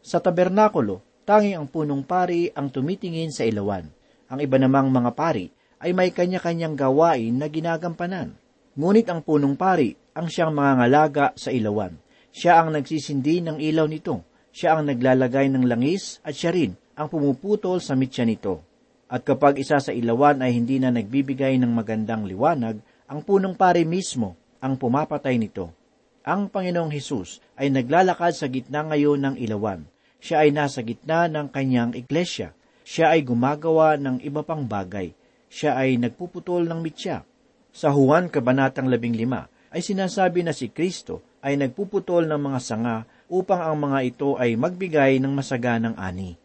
Sa 0.02 0.20
tabernakulo, 0.20 1.00
tanging 1.24 1.56
ang 1.56 1.68
punong 1.70 2.04
pari 2.04 2.50
ang 2.52 2.74
tumitingin 2.74 3.30
sa 3.30 3.46
ilawan. 3.46 3.88
Ang 4.32 4.40
iba 4.42 4.58
namang 4.58 4.90
mga 4.90 5.12
pari 5.14 5.48
ay 5.82 5.92
may 5.94 6.14
kanya-kanyang 6.14 6.78
gawain 6.78 7.38
na 7.38 7.48
ginagampanan. 7.50 8.38
Ngunit 8.78 9.08
ang 9.12 9.22
punong 9.26 9.58
pari 9.60 9.98
ang 10.16 10.28
siyang 10.28 10.52
mga 10.56 10.72
ngalaga 10.84 11.26
sa 11.36 11.52
ilawan. 11.52 11.96
Siya 12.32 12.64
ang 12.64 12.72
nagsisindi 12.72 13.44
ng 13.44 13.58
ilaw 13.60 13.88
nito. 13.88 14.24
Siya 14.52 14.80
ang 14.80 14.88
naglalagay 14.88 15.48
ng 15.52 15.68
langis 15.68 16.20
at 16.24 16.36
siya 16.36 16.52
rin 16.52 16.76
ang 16.96 17.08
pumuputol 17.08 17.80
sa 17.80 17.96
mitya 17.96 18.24
nito. 18.24 18.64
At 19.12 19.28
kapag 19.28 19.60
isa 19.60 19.80
sa 19.84 19.92
ilawan 19.92 20.40
ay 20.40 20.56
hindi 20.56 20.80
na 20.80 20.92
nagbibigay 20.92 21.60
ng 21.60 21.72
magandang 21.72 22.24
liwanag, 22.24 22.80
ang 23.12 23.20
punong 23.28 23.60
pari 23.60 23.84
mismo 23.84 24.40
ang 24.64 24.80
pumapatay 24.80 25.36
nito. 25.36 25.76
Ang 26.22 26.54
Panginoong 26.54 26.94
Hesus 26.94 27.42
ay 27.58 27.74
naglalakad 27.74 28.38
sa 28.38 28.46
gitna 28.46 28.86
ngayon 28.86 29.26
ng 29.26 29.36
ilawan. 29.42 29.90
Siya 30.22 30.46
ay 30.46 30.54
nasa 30.54 30.86
gitna 30.86 31.26
ng 31.26 31.50
kanyang 31.50 31.98
iglesia. 31.98 32.54
Siya 32.86 33.18
ay 33.18 33.26
gumagawa 33.26 33.98
ng 33.98 34.22
iba 34.22 34.46
pang 34.46 34.62
bagay. 34.62 35.18
Siya 35.50 35.82
ay 35.82 35.98
nagpuputol 35.98 36.70
ng 36.70 36.78
mitya. 36.78 37.26
Sa 37.74 37.90
Juan 37.90 38.30
Kabanatang 38.30 38.86
15 38.86 39.74
ay 39.74 39.82
sinasabi 39.82 40.46
na 40.46 40.54
si 40.54 40.70
Kristo 40.70 41.26
ay 41.42 41.58
nagpuputol 41.58 42.30
ng 42.30 42.38
mga 42.38 42.60
sanga 42.62 42.98
upang 43.26 43.66
ang 43.66 43.82
mga 43.82 44.00
ito 44.06 44.38
ay 44.38 44.54
magbigay 44.54 45.18
ng 45.18 45.34
masaganang 45.34 45.98
ani. 45.98 46.38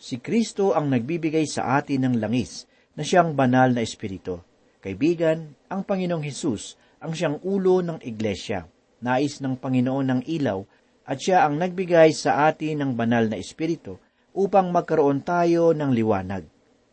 Si 0.00 0.16
Kristo 0.16 0.72
ang 0.72 0.88
nagbibigay 0.88 1.44
sa 1.44 1.76
atin 1.76 2.08
ng 2.08 2.14
langis 2.16 2.64
na 2.96 3.04
siyang 3.04 3.36
banal 3.36 3.76
na 3.76 3.84
espiritu. 3.84 4.40
Kaibigan, 4.80 5.52
ang 5.68 5.84
Panginoong 5.84 6.24
Hesus 6.24 6.80
ang 7.04 7.12
siyang 7.12 7.36
ulo 7.44 7.84
ng 7.84 8.00
iglesia, 8.00 8.64
nais 9.00 9.40
ng 9.40 9.56
Panginoon 9.56 10.06
ng 10.06 10.20
ilaw, 10.28 10.64
at 11.04 11.18
siya 11.18 11.44
ang 11.48 11.58
nagbigay 11.58 12.14
sa 12.14 12.46
atin 12.46 12.80
ng 12.80 12.92
banal 12.94 13.26
na 13.26 13.36
espiritu 13.40 13.98
upang 14.30 14.70
magkaroon 14.70 15.26
tayo 15.26 15.74
ng 15.74 15.90
liwanag. 15.90 16.46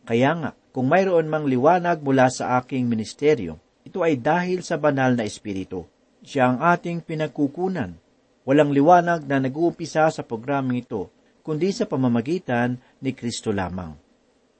Kaya 0.07 0.31
nga, 0.39 0.51
kung 0.73 0.89
mayroon 0.89 1.29
mang 1.29 1.45
liwanag 1.45 2.01
mula 2.01 2.31
sa 2.33 2.57
aking 2.57 2.89
ministeryo, 2.89 3.61
ito 3.85 4.01
ay 4.01 4.17
dahil 4.17 4.65
sa 4.65 4.75
banal 4.75 5.13
na 5.13 5.23
espiritu. 5.23 5.85
Siya 6.25 6.51
ang 6.51 6.59
ating 6.59 7.05
pinagkukunan. 7.05 7.95
Walang 8.47 8.71
liwanag 8.71 9.27
na 9.27 9.43
nag-uumpisa 9.43 10.07
sa 10.09 10.21
programang 10.23 10.79
ito 10.79 11.11
kundi 11.47 11.71
sa 11.71 11.87
pamamagitan 11.87 12.75
ni 12.99 13.15
Kristo 13.15 13.55
lamang. 13.55 13.95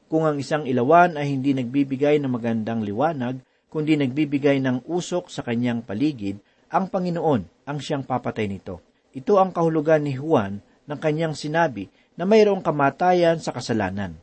Kung 0.08 0.24
ang 0.24 0.40
isang 0.40 0.64
ilawan 0.64 1.20
ay 1.20 1.36
hindi 1.36 1.52
nagbibigay 1.52 2.16
ng 2.24 2.32
magandang 2.32 2.80
liwanag, 2.80 3.44
kundi 3.68 4.00
nagbibigay 4.00 4.64
ng 4.64 4.88
usok 4.88 5.28
sa 5.28 5.44
kanyang 5.44 5.84
paligid, 5.84 6.40
ang 6.68 6.92
Panginoon 6.92 7.68
ang 7.68 7.78
siyang 7.80 8.04
papatay 8.04 8.52
nito. 8.52 8.84
Ito 9.16 9.40
ang 9.40 9.56
kahulugan 9.56 10.04
ni 10.04 10.16
Juan 10.16 10.60
ng 10.88 11.00
kanyang 11.00 11.36
sinabi 11.36 11.88
na 12.20 12.28
mayroong 12.28 12.64
kamatayan 12.64 13.40
sa 13.40 13.56
kasalanan. 13.56 14.20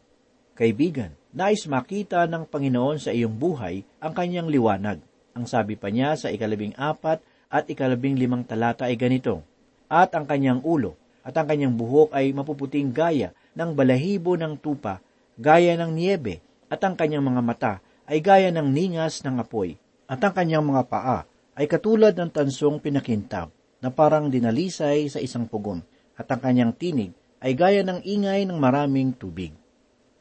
Kaibigan, 0.55 1.13
Nais 1.35 1.67
makita 1.67 2.31
ng 2.31 2.47
Panginoon 2.47 3.03
sa 3.03 3.11
iyong 3.11 3.35
buhay 3.35 3.83
ang 3.99 4.15
kanyang 4.15 4.47
liwanag. 4.47 5.03
Ang 5.35 5.51
sabi 5.51 5.75
pa 5.75 5.91
niya 5.91 6.15
sa 6.15 6.31
ikalabing 6.31 6.79
apat 6.79 7.19
at 7.51 7.67
ikalabing 7.67 8.15
limang 8.15 8.47
talata 8.47 8.87
ay 8.87 8.95
ganito, 8.95 9.43
At 9.91 10.15
ang 10.15 10.31
kanyang 10.31 10.63
ulo 10.63 10.95
at 11.27 11.35
ang 11.35 11.49
kanyang 11.49 11.75
buhok 11.75 12.15
ay 12.15 12.31
mapuputing 12.31 12.93
gaya 12.93 13.35
ng 13.57 13.73
balahibo 13.75 14.37
ng 14.37 14.61
tupa, 14.61 15.01
gaya 15.41 15.75
ng 15.75 15.91
niebe, 15.91 16.45
at 16.69 16.79
ang 16.85 16.95
kanyang 16.95 17.25
mga 17.25 17.43
mata 17.43 17.75
ay 18.05 18.21
gaya 18.21 18.53
ng 18.53 18.69
ningas 18.71 19.25
ng 19.25 19.41
apoy, 19.41 19.75
at 20.05 20.21
ang 20.21 20.37
kanyang 20.37 20.63
mga 20.63 20.85
paa 20.87 21.19
ay 21.55 21.71
katulad 21.71 22.15
ng 22.15 22.31
tansong 22.31 22.83
pinakintab 22.83 23.51
na 23.79 23.89
parang 23.91 24.27
dinalisay 24.27 25.07
sa 25.07 25.23
isang 25.23 25.47
pugon, 25.47 25.85
at 26.15 26.27
ang 26.31 26.41
kanyang 26.43 26.73
tinig 26.75 27.11
ay 27.43 27.53
gaya 27.53 27.83
ng 27.85 28.01
ingay 28.03 28.47
ng 28.47 28.59
maraming 28.59 29.13
tubig. 29.15 29.53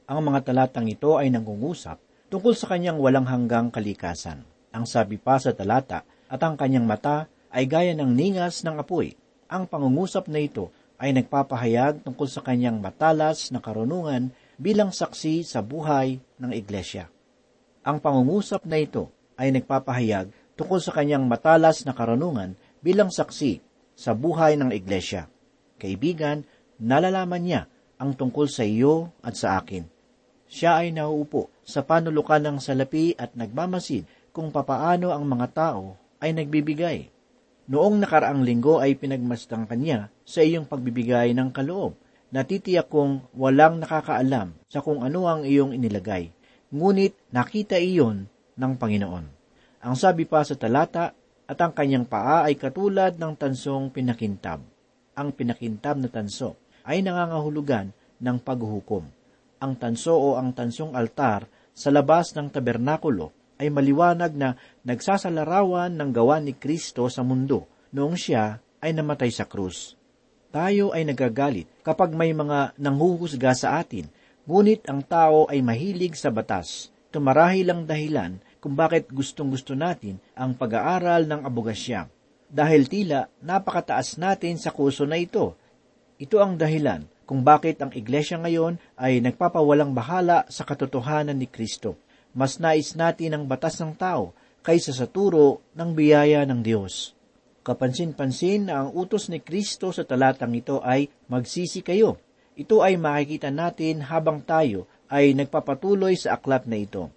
Ang 0.10 0.20
mga 0.30 0.52
talatang 0.52 0.90
ito 0.90 1.16
ay 1.16 1.32
nangungusap 1.32 1.98
tungkol 2.28 2.54
sa 2.58 2.68
kanyang 2.70 3.00
walang 3.00 3.24
hanggang 3.24 3.72
kalikasan. 3.72 4.44
Ang 4.74 4.84
sabi 4.90 5.16
pa 5.22 5.38
sa 5.38 5.54
talata, 5.56 6.04
at 6.28 6.42
ang 6.42 6.58
kanyang 6.58 6.90
mata 6.90 7.30
ay 7.54 7.70
gaya 7.70 7.94
ng 7.94 8.10
ningas 8.10 8.66
ng 8.66 8.82
apoy. 8.82 9.14
Ang 9.46 9.70
pangungusap 9.70 10.26
na 10.26 10.42
ito 10.42 10.74
ay 10.98 11.14
nagpapahayag 11.14 12.02
tungkol 12.02 12.26
sa 12.26 12.42
kanyang 12.42 12.82
matalas 12.82 13.54
na 13.54 13.62
karunungan 13.62 14.34
bilang 14.58 14.90
saksi 14.90 15.46
sa 15.46 15.62
buhay 15.62 16.18
ng 16.42 16.52
iglesia. 16.58 17.08
Ang 17.86 18.02
pangungusap 18.02 18.66
na 18.66 18.82
ito 18.82 19.14
ay 19.38 19.54
nagpapahayag 19.54 20.34
tungkol 20.54 20.80
sa 20.80 20.94
kanyang 20.94 21.26
matalas 21.26 21.86
na 21.86 21.94
karunungan 21.94 22.54
bilang 22.84 23.10
saksi 23.10 23.62
sa 23.94 24.14
buhay 24.18 24.58
ng 24.58 24.74
iglesia. 24.74 25.30
Kaibigan, 25.78 26.46
nalalaman 26.82 27.44
niya 27.44 27.62
ang 28.02 28.14
tungkol 28.18 28.50
sa 28.50 28.66
iyo 28.66 29.14
at 29.24 29.38
sa 29.38 29.62
akin. 29.62 29.86
Siya 30.50 30.86
ay 30.86 30.94
nauupo 30.94 31.50
sa 31.66 31.82
panulukan 31.82 32.38
ng 32.44 32.58
salapi 32.62 33.18
at 33.18 33.34
nagmamasid 33.34 34.06
kung 34.30 34.54
papaano 34.54 35.10
ang 35.10 35.26
mga 35.26 35.48
tao 35.50 35.98
ay 36.22 36.36
nagbibigay. 36.36 37.10
Noong 37.64 38.04
nakaraang 38.04 38.44
linggo 38.44 38.78
ay 38.84 39.00
pinagmastang 39.00 39.66
kanya 39.66 40.12
sa 40.28 40.44
iyong 40.44 40.68
pagbibigay 40.68 41.32
ng 41.32 41.50
kaloob. 41.56 41.96
Natitiyak 42.34 42.90
kong 42.90 43.34
walang 43.38 43.80
nakakaalam 43.80 44.58
sa 44.68 44.82
kung 44.82 45.06
ano 45.06 45.30
ang 45.30 45.46
iyong 45.46 45.72
inilagay. 45.72 46.34
Ngunit 46.74 47.14
nakita 47.30 47.78
iyon 47.78 48.26
ng 48.58 48.74
Panginoon. 48.78 49.43
Ang 49.84 50.00
sabi 50.00 50.24
pa 50.24 50.48
sa 50.48 50.56
talata, 50.56 51.12
at 51.44 51.60
ang 51.60 51.76
kanyang 51.76 52.08
paa 52.08 52.48
ay 52.48 52.56
katulad 52.56 53.20
ng 53.20 53.36
tansong 53.36 53.92
pinakintab. 53.92 54.64
Ang 55.14 55.30
pinakintab 55.36 56.00
na 56.00 56.08
tanso 56.08 56.56
ay 56.88 57.04
nangangahulugan 57.04 57.92
ng 58.24 58.38
paghuhukom. 58.40 59.04
Ang 59.60 59.74
tanso 59.76 60.16
o 60.16 60.40
ang 60.40 60.56
tansong 60.56 60.96
altar 60.96 61.46
sa 61.76 61.92
labas 61.92 62.32
ng 62.32 62.48
tabernakulo 62.48 63.36
ay 63.60 63.68
maliwanag 63.68 64.32
na 64.34 64.56
nagsasalarawan 64.88 65.94
ng 65.94 66.10
gawa 66.16 66.40
ni 66.40 66.56
Kristo 66.56 67.12
sa 67.12 67.28
mundo 67.28 67.68
noong 67.92 68.16
siya 68.16 68.64
ay 68.80 68.96
namatay 68.96 69.30
sa 69.36 69.46
krus. 69.46 70.00
Tayo 70.50 70.96
ay 70.96 71.04
nagagalit 71.04 71.68
kapag 71.84 72.16
may 72.16 72.32
mga 72.32 72.78
nanghuhusga 72.80 73.52
sa 73.52 73.84
atin, 73.84 74.08
ngunit 74.48 74.88
ang 74.88 75.04
tao 75.04 75.44
ay 75.52 75.60
mahilig 75.60 76.16
sa 76.16 76.32
batas. 76.32 76.88
Tumarahil 77.14 77.70
ang 77.70 77.86
dahilan 77.86 78.42
kung 78.64 78.80
bakit 78.80 79.12
gustong-gusto 79.12 79.76
natin 79.76 80.24
ang 80.32 80.56
pag-aaral 80.56 81.28
ng 81.28 81.44
abogasya. 81.44 82.08
Dahil 82.48 82.88
tila 82.88 83.28
napakataas 83.44 84.16
natin 84.16 84.56
sa 84.56 84.72
kurso 84.72 85.04
na 85.04 85.20
ito. 85.20 85.60
Ito 86.16 86.40
ang 86.40 86.56
dahilan 86.56 87.04
kung 87.28 87.44
bakit 87.44 87.84
ang 87.84 87.92
iglesia 87.92 88.40
ngayon 88.40 88.80
ay 88.96 89.20
nagpapawalang 89.20 89.92
bahala 89.92 90.48
sa 90.48 90.64
katotohanan 90.64 91.36
ni 91.36 91.52
Kristo 91.52 92.00
mas 92.34 92.58
nais 92.58 92.98
natin 92.98 93.38
ang 93.38 93.44
batas 93.46 93.78
ng 93.78 93.94
tao 93.94 94.34
kaysa 94.66 94.90
sa 94.92 95.06
turo 95.06 95.62
ng 95.78 95.94
biyaya 95.94 96.44
ng 96.50 96.66
Diyos. 96.66 97.14
Kapansin-pansin 97.64 98.68
na 98.68 98.84
ang 98.84 98.90
utos 98.92 99.32
ni 99.32 99.40
Kristo 99.40 99.94
sa 99.96 100.04
talatang 100.04 100.52
ito 100.52 100.84
ay 100.84 101.08
magsisi 101.32 101.80
kayo. 101.80 102.20
Ito 102.60 102.84
ay 102.84 103.00
makikita 103.00 103.54
natin 103.54 104.04
habang 104.04 104.44
tayo 104.44 104.90
ay 105.08 105.32
nagpapatuloy 105.38 106.18
sa 106.20 106.36
aklat 106.36 106.68
na 106.68 106.82
ito. 106.82 107.08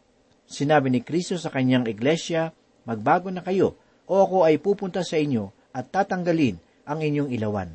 Sinabi 0.47 0.95
ni 0.95 1.03
Kristo 1.03 1.35
sa 1.37 1.51
kanyang 1.51 1.91
iglesia, 1.91 2.55
magbago 2.87 3.31
na 3.35 3.43
kayo 3.43 3.75
o 4.07 4.23
ako 4.23 4.47
ay 4.47 4.63
pupunta 4.63 5.03
sa 5.03 5.19
inyo 5.19 5.51
at 5.75 5.91
tatanggalin 5.91 6.57
ang 6.87 7.03
inyong 7.03 7.35
ilawan. 7.35 7.71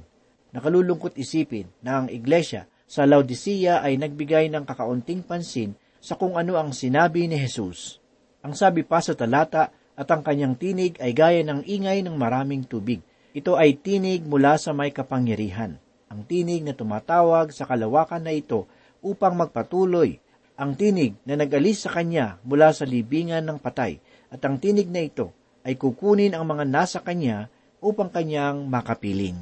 Nakalulungkot 0.55 1.19
isipin 1.19 1.67
na 1.83 2.03
ang 2.03 2.07
iglesia 2.07 2.67
sa 2.87 3.07
Laodicea 3.07 3.83
ay 3.83 3.95
nagbigay 3.99 4.51
ng 4.51 4.67
kakaunting 4.67 5.23
pansin 5.23 5.75
sa 5.99 6.15
kung 6.19 6.35
ano 6.35 6.59
ang 6.59 6.75
sinabi 6.75 7.27
ni 7.27 7.39
Jesus. 7.39 7.99
Ang 8.41 8.57
sabi 8.57 8.83
pa 8.83 8.99
sa 8.99 9.13
talata, 9.13 9.69
at 10.01 10.07
ang 10.09 10.25
kanyang 10.25 10.57
tinig 10.57 10.97
ay 10.97 11.13
gaya 11.13 11.45
ng 11.45 11.61
ingay 11.61 12.01
ng 12.01 12.17
maraming 12.17 12.65
tubig. 12.65 13.05
Ito 13.37 13.53
ay 13.53 13.77
tinig 13.77 14.25
mula 14.25 14.57
sa 14.57 14.73
may 14.73 14.89
kapangyarihan. 14.89 15.77
Ang 16.09 16.25
tinig 16.25 16.65
na 16.65 16.73
tumatawag 16.73 17.53
sa 17.53 17.69
kalawakan 17.69 18.25
na 18.25 18.33
ito 18.33 18.65
upang 18.99 19.37
magpatuloy. 19.37 20.17
Ang 20.59 20.75
tinig 20.75 21.15
na 21.23 21.39
nag-alis 21.39 21.87
sa 21.87 21.91
kanya 21.95 22.39
mula 22.43 22.75
sa 22.75 22.83
libingan 22.83 23.43
ng 23.47 23.57
patay. 23.57 23.99
At 24.31 24.43
ang 24.47 24.59
tinig 24.59 24.87
na 24.87 25.03
ito 25.03 25.31
ay 25.63 25.75
kukunin 25.75 26.35
ang 26.35 26.47
mga 26.47 26.63
nasa 26.67 26.99
kanya 27.03 27.51
upang 27.81 28.07
kanyang 28.07 28.67
makapiling. 28.67 29.37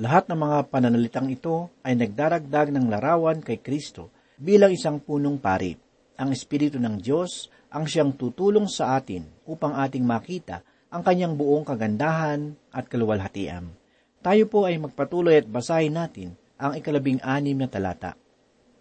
Lahat 0.00 0.24
ng 0.24 0.38
mga 0.40 0.58
pananalitang 0.72 1.28
ito 1.28 1.68
ay 1.84 1.92
nagdaragdag 2.00 2.72
ng 2.72 2.88
larawan 2.88 3.44
kay 3.44 3.60
Kristo 3.60 4.08
bilang 4.40 4.72
isang 4.72 4.96
punong 4.96 5.36
pari. 5.36 5.76
Ang 6.16 6.32
Espiritu 6.32 6.80
ng 6.80 6.96
Diyos 6.96 7.52
ang 7.68 7.84
siyang 7.84 8.16
tutulong 8.16 8.68
sa 8.68 8.96
atin 8.96 9.24
upang 9.44 9.76
ating 9.76 10.04
makita 10.04 10.64
ang 10.92 11.04
kanyang 11.04 11.36
buong 11.36 11.64
kagandahan 11.64 12.56
at 12.72 12.88
kaluwalhatian. 12.88 13.72
Tayo 14.20 14.44
po 14.46 14.68
ay 14.68 14.76
magpatuloy 14.76 15.40
at 15.40 15.48
basahin 15.48 15.96
natin 15.96 16.36
ang 16.60 16.76
ikalabing 16.78 17.18
anim 17.24 17.58
na 17.58 17.66
talata. 17.66 18.21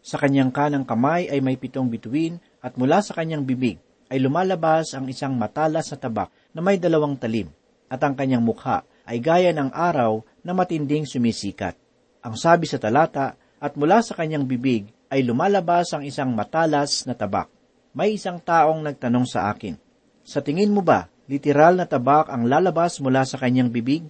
Sa 0.02 0.18
kanyang 0.18 0.50
kanang 0.50 0.82
kamay 0.82 1.30
ay 1.30 1.46
may 1.46 1.62
pitong 1.62 1.86
bituin 1.86 2.42
at 2.58 2.74
mula 2.74 3.06
sa 3.06 3.14
kanyang 3.14 3.46
bibig 3.46 3.78
ay 4.10 4.18
lumalabas 4.18 4.98
ang 4.98 5.06
isang 5.06 5.38
matalas 5.38 5.94
na 5.94 5.98
tabak 6.02 6.30
na 6.52 6.60
may 6.60 6.82
dalawang 6.82 7.16
talim 7.22 7.54
at 7.86 8.02
ang 8.02 8.18
kanyang 8.18 8.42
mukha 8.42 8.82
ay 9.06 9.22
gaya 9.22 9.54
ng 9.54 9.70
araw 9.70 10.26
na 10.42 10.58
matinding 10.58 11.06
sumisikat. 11.06 11.78
Ang 12.26 12.34
sabi 12.38 12.66
sa 12.66 12.82
talata, 12.82 13.38
at 13.62 13.78
mula 13.78 14.02
sa 14.02 14.18
kanyang 14.18 14.50
bibig 14.50 14.90
ay 15.14 15.22
lumalabas 15.22 15.94
ang 15.94 16.02
isang 16.02 16.34
matalas 16.34 17.06
na 17.06 17.14
tabak. 17.14 17.46
May 17.94 18.18
isang 18.18 18.42
taong 18.42 18.82
nagtanong 18.82 19.30
sa 19.30 19.54
akin, 19.54 19.78
Sa 20.26 20.42
tingin 20.42 20.74
mo 20.74 20.82
ba, 20.82 21.10
literal 21.30 21.78
na 21.78 21.86
tabak 21.86 22.30
ang 22.30 22.50
lalabas 22.50 22.98
mula 22.98 23.22
sa 23.22 23.38
kanyang 23.38 23.70
bibig? 23.70 24.06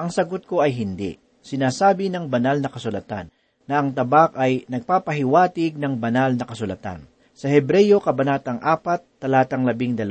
Ang 0.00 0.08
sagot 0.08 0.48
ko 0.48 0.64
ay 0.64 0.72
hindi. 0.72 1.20
Sinasabi 1.44 2.08
ng 2.08 2.32
banal 2.32 2.64
na 2.64 2.72
kasulatan 2.72 3.28
na 3.64 3.80
ang 3.80 3.92
tabak 3.92 4.36
ay 4.36 4.68
nagpapahiwatig 4.68 5.80
ng 5.80 5.96
banal 5.96 6.36
na 6.36 6.44
kasulatan. 6.44 7.04
Sa 7.34 7.50
Hebreyo 7.50 7.98
Kabanatang 7.98 8.62
4, 8.62 9.18
talatang 9.18 9.66
12 9.66 10.06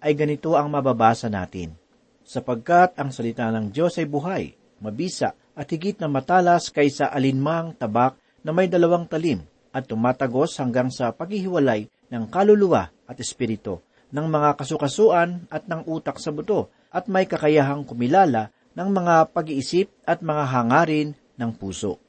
ay 0.00 0.12
ganito 0.14 0.54
ang 0.54 0.70
mababasa 0.70 1.26
natin. 1.26 1.74
Sapagkat 2.22 2.94
ang 2.94 3.10
salita 3.10 3.50
ng 3.50 3.74
Diyos 3.74 3.98
ay 3.98 4.06
buhay, 4.06 4.54
mabisa 4.78 5.34
at 5.58 5.66
higit 5.66 5.98
na 5.98 6.06
matalas 6.06 6.70
kaysa 6.70 7.10
alinmang 7.10 7.74
tabak 7.74 8.16
na 8.46 8.54
may 8.54 8.70
dalawang 8.70 9.04
talim 9.10 9.42
at 9.74 9.86
tumatagos 9.86 10.56
hanggang 10.62 10.88
sa 10.94 11.10
paghihiwalay 11.10 11.90
ng 12.10 12.24
kaluluwa 12.30 12.90
at 13.06 13.16
espiritu, 13.18 13.82
ng 14.10 14.26
mga 14.26 14.58
kasukasuan 14.58 15.46
at 15.50 15.66
ng 15.70 15.86
utak 15.86 16.18
sa 16.18 16.34
buto, 16.34 16.70
at 16.90 17.06
may 17.06 17.26
kakayahang 17.26 17.86
kumilala 17.86 18.50
ng 18.74 18.88
mga 18.90 19.30
pag-iisip 19.30 19.90
at 20.02 20.22
mga 20.22 20.44
hangarin 20.50 21.14
ng 21.38 21.50
puso. 21.54 22.02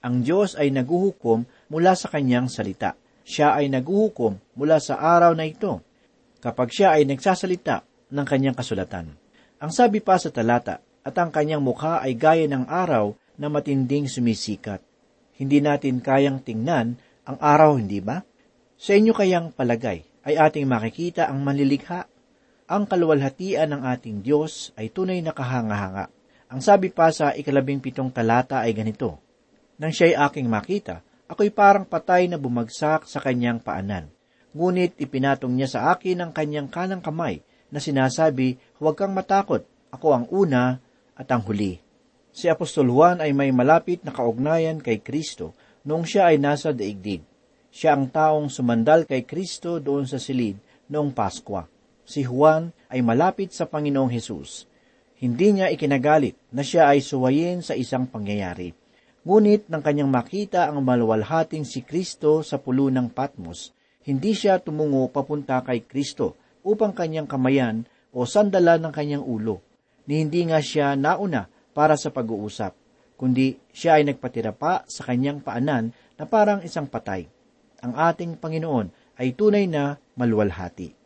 Ang 0.00 0.24
Diyos 0.24 0.56
ay 0.56 0.72
naguhukom 0.72 1.44
mula 1.68 1.92
sa 1.96 2.08
kanyang 2.08 2.48
salita. 2.48 2.96
Siya 3.24 3.56
ay 3.56 3.68
naguhukom 3.68 4.40
mula 4.56 4.80
sa 4.80 4.96
araw 4.96 5.36
na 5.36 5.44
ito, 5.44 5.84
kapag 6.40 6.72
siya 6.72 6.96
ay 6.96 7.04
nagsasalita 7.04 7.84
ng 8.10 8.26
kanyang 8.26 8.56
kasulatan. 8.56 9.12
Ang 9.60 9.70
sabi 9.70 10.00
pa 10.00 10.16
sa 10.16 10.32
talata, 10.32 10.80
at 11.00 11.16
ang 11.16 11.32
kanyang 11.32 11.64
mukha 11.64 12.00
ay 12.00 12.12
gaya 12.16 12.44
ng 12.44 12.68
araw 12.68 13.16
na 13.40 13.48
matinding 13.48 14.04
sumisikat 14.04 14.84
hindi 15.40 15.64
natin 15.64 16.04
kayang 16.04 16.44
tingnan 16.44 17.00
ang 17.24 17.38
araw, 17.40 17.80
hindi 17.80 18.04
ba? 18.04 18.20
Sa 18.76 18.92
inyo 18.92 19.16
kayang 19.16 19.56
palagay 19.56 20.04
ay 20.28 20.36
ating 20.36 20.68
makikita 20.68 21.32
ang 21.32 21.40
manlilikha. 21.40 22.04
Ang 22.68 22.84
kaluwalhatian 22.84 23.72
ng 23.72 23.82
ating 23.88 24.20
Diyos 24.20 24.76
ay 24.76 24.92
tunay 24.92 25.24
na 25.24 25.32
kahanga-hanga. 25.32 26.12
Ang 26.52 26.60
sabi 26.60 26.92
pa 26.92 27.08
sa 27.08 27.32
ikalabing 27.32 27.80
pitong 27.80 28.12
talata 28.12 28.60
ay 28.60 28.76
ganito, 28.76 29.16
Nang 29.80 29.96
siya'y 29.96 30.12
aking 30.12 30.44
makita, 30.44 31.00
ako'y 31.24 31.48
parang 31.48 31.88
patay 31.88 32.28
na 32.28 32.36
bumagsak 32.36 33.08
sa 33.08 33.16
kanyang 33.16 33.64
paanan. 33.64 34.12
Ngunit 34.52 35.00
ipinatong 35.00 35.56
niya 35.56 35.72
sa 35.72 35.80
akin 35.96 36.20
ang 36.20 36.36
kanyang 36.36 36.68
kanang 36.68 37.00
kamay 37.00 37.40
na 37.72 37.80
sinasabi, 37.80 38.60
huwag 38.76 39.00
kang 39.00 39.16
matakot, 39.16 39.64
ako 39.88 40.06
ang 40.12 40.26
una 40.28 40.84
at 41.16 41.32
ang 41.32 41.40
huli. 41.48 41.80
Si 42.28 42.46
Apostol 42.46 42.92
Juan 42.92 43.24
ay 43.24 43.32
may 43.32 43.56
malapit 43.56 44.04
na 44.04 44.12
kaugnayan 44.12 44.84
kay 44.84 45.00
Kristo 45.00 45.56
noong 45.88 46.04
siya 46.04 46.28
ay 46.28 46.36
nasa 46.36 46.76
daigdig. 46.76 47.24
Siya 47.72 47.96
ang 47.96 48.10
taong 48.10 48.52
sumandal 48.52 49.08
kay 49.08 49.24
Kristo 49.24 49.80
doon 49.80 50.04
sa 50.04 50.20
silid 50.20 50.60
noong 50.92 51.14
Paskwa. 51.14 51.64
Si 52.04 52.26
Juan 52.26 52.74
ay 52.90 53.00
malapit 53.00 53.54
sa 53.54 53.64
Panginoong 53.64 54.10
Hesus. 54.10 54.66
Hindi 55.22 55.56
niya 55.56 55.72
ikinagalit 55.72 56.36
na 56.50 56.60
siya 56.66 56.90
ay 56.90 57.00
suwayin 57.00 57.62
sa 57.62 57.78
isang 57.78 58.04
pangyayari. 58.10 58.79
Ngunit 59.20 59.68
nang 59.68 59.84
kanyang 59.84 60.08
makita 60.08 60.72
ang 60.72 60.80
maluwalhating 60.80 61.68
si 61.68 61.84
Kristo 61.84 62.40
sa 62.40 62.56
pulo 62.56 62.88
ng 62.88 63.12
Patmos, 63.12 63.76
hindi 64.08 64.32
siya 64.32 64.56
tumungo 64.56 65.12
papunta 65.12 65.60
kay 65.60 65.84
Kristo 65.84 66.40
upang 66.64 66.96
kanyang 66.96 67.28
kamayan 67.28 67.84
o 68.16 68.24
sandalan 68.24 68.80
ng 68.80 68.92
kanyang 68.96 69.20
ulo. 69.20 69.60
Ni 70.08 70.24
hindi 70.24 70.48
nga 70.48 70.64
siya 70.64 70.96
nauna 70.96 71.52
para 71.76 72.00
sa 72.00 72.08
pag-uusap, 72.08 72.72
kundi 73.20 73.60
siya 73.68 74.00
ay 74.00 74.08
nagpatira 74.08 74.56
pa 74.56 74.88
sa 74.88 75.04
kanyang 75.04 75.44
paanan 75.44 75.92
na 76.16 76.24
parang 76.24 76.64
isang 76.64 76.88
patay. 76.88 77.28
Ang 77.84 77.92
ating 78.00 78.40
Panginoon 78.40 79.20
ay 79.20 79.36
tunay 79.36 79.68
na 79.68 80.00
maluwalhati. 80.16 80.96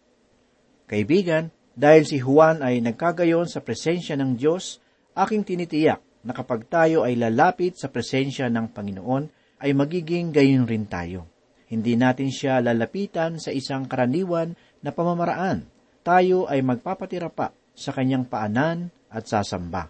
Kaibigan, 0.87 1.50
dahil 1.74 2.07
si 2.07 2.22
Juan 2.22 2.62
ay 2.62 2.79
nagkagayon 2.79 3.50
sa 3.50 3.59
presensya 3.59 4.14
ng 4.14 4.38
Diyos, 4.38 4.79
aking 5.18 5.42
tinitiyak 5.42 6.04
na 6.25 6.33
kapag 6.33 6.67
tayo 6.67 7.05
ay 7.05 7.21
lalapit 7.21 7.77
sa 7.77 7.93
presensya 7.93 8.49
ng 8.49 8.73
Panginoon, 8.73 9.25
ay 9.61 9.71
magiging 9.77 10.33
gayon 10.33 10.65
rin 10.65 10.89
tayo. 10.89 11.29
Hindi 11.69 11.97
natin 11.97 12.29
siya 12.29 12.61
lalapitan 12.61 13.41
sa 13.41 13.53
isang 13.53 13.89
karaniwan 13.89 14.57
na 14.85 14.93
pamamaraan. 14.93 15.65
Tayo 16.05 16.45
ay 16.49 16.61
magpapatira 16.61 17.33
pa 17.33 17.53
sa 17.73 17.93
kanyang 17.97 18.29
paanan 18.29 18.93
at 19.09 19.25
sasamba. 19.25 19.89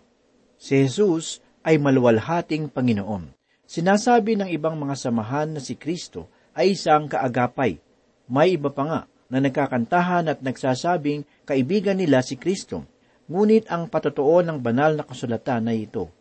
Si 0.54 0.78
Jesus 0.78 1.42
ay 1.66 1.80
maluwalhating 1.82 2.70
Panginoon. 2.70 3.34
Sinasabi 3.64 4.38
ng 4.38 4.48
ibang 4.54 4.78
mga 4.78 4.94
samahan 4.94 5.56
na 5.56 5.60
si 5.62 5.74
Kristo 5.74 6.30
ay 6.54 6.78
isang 6.78 7.10
kaagapay. 7.10 7.80
May 8.30 8.54
iba 8.54 8.70
pa 8.70 8.82
nga 8.86 9.00
na 9.26 9.42
nagkakantahan 9.42 10.30
at 10.30 10.38
nagsasabing 10.44 11.26
kaibigan 11.42 11.98
nila 11.98 12.22
si 12.22 12.38
Kristo. 12.38 12.86
Ngunit 13.26 13.66
ang 13.72 13.88
patotoo 13.88 14.44
ng 14.44 14.60
banal 14.60 15.00
na 15.00 15.04
kasulatan 15.04 15.72
ay 15.72 15.88
ito. 15.90 16.12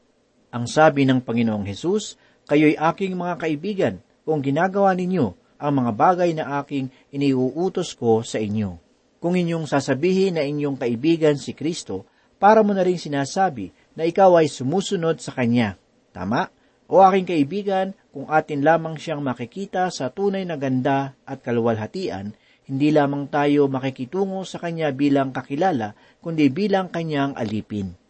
Ang 0.54 0.70
sabi 0.70 1.02
ng 1.10 1.18
Panginoong 1.18 1.66
Hesus, 1.66 2.14
kayo'y 2.46 2.78
aking 2.78 3.18
mga 3.18 3.42
kaibigan 3.42 3.96
kung 4.22 4.38
ginagawa 4.38 4.94
ninyo 4.94 5.34
ang 5.58 5.74
mga 5.82 5.92
bagay 5.98 6.30
na 6.38 6.62
aking 6.62 6.94
iniuutos 7.10 7.98
ko 7.98 8.22
sa 8.22 8.38
inyo. 8.38 8.78
Kung 9.18 9.34
inyong 9.34 9.66
sasabihin 9.66 10.38
na 10.38 10.46
inyong 10.46 10.78
kaibigan 10.78 11.42
si 11.42 11.58
Kristo, 11.58 12.06
para 12.38 12.62
mo 12.62 12.70
na 12.78 12.86
rin 12.86 13.02
sinasabi 13.02 13.74
na 13.98 14.06
ikaw 14.06 14.38
ay 14.38 14.46
sumusunod 14.46 15.18
sa 15.18 15.34
Kanya. 15.34 15.74
Tama? 16.14 16.54
O 16.86 17.02
aking 17.02 17.34
kaibigan, 17.34 17.98
kung 18.14 18.30
atin 18.30 18.62
lamang 18.62 18.94
siyang 19.02 19.26
makikita 19.26 19.90
sa 19.90 20.14
tunay 20.14 20.46
na 20.46 20.54
ganda 20.54 21.18
at 21.26 21.42
kaluwalhatian, 21.42 22.38
hindi 22.70 22.94
lamang 22.94 23.26
tayo 23.26 23.66
makikitungo 23.66 24.46
sa 24.46 24.62
Kanya 24.62 24.94
bilang 24.94 25.34
kakilala, 25.34 25.98
kundi 26.22 26.54
bilang 26.54 26.94
Kanyang 26.94 27.34
alipin. 27.34 28.03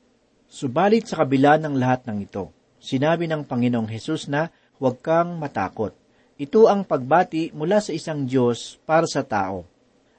Subalit 0.53 1.09
sa 1.09 1.25
kabila 1.25 1.57
ng 1.57 1.81
lahat 1.81 2.05
ng 2.05 2.29
ito, 2.29 2.53
sinabi 2.77 3.25
ng 3.25 3.41
Panginoong 3.41 3.89
Hesus 3.89 4.29
na 4.29 4.53
huwag 4.77 5.01
kang 5.01 5.41
matakot. 5.41 5.97
Ito 6.37 6.69
ang 6.69 6.85
pagbati 6.85 7.49
mula 7.57 7.81
sa 7.81 7.89
isang 7.89 8.29
Diyos 8.29 8.77
para 8.85 9.09
sa 9.09 9.25
tao. 9.25 9.65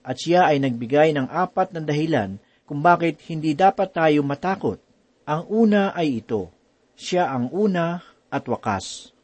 At 0.03 0.19
siya 0.19 0.51
ay 0.51 0.59
nagbigay 0.59 1.15
ng 1.15 1.31
apat 1.31 1.71
na 1.71 1.87
dahilan 1.87 2.43
kung 2.67 2.83
bakit 2.83 3.23
hindi 3.31 3.55
dapat 3.55 3.95
tayo 3.95 4.27
matakot. 4.27 4.83
Ang 5.23 5.47
una 5.47 5.95
ay 5.95 6.19
ito, 6.19 6.51
siya 6.99 7.31
ang 7.31 7.55
una 7.55 8.03
at 8.27 8.43
wakas. 8.51 9.15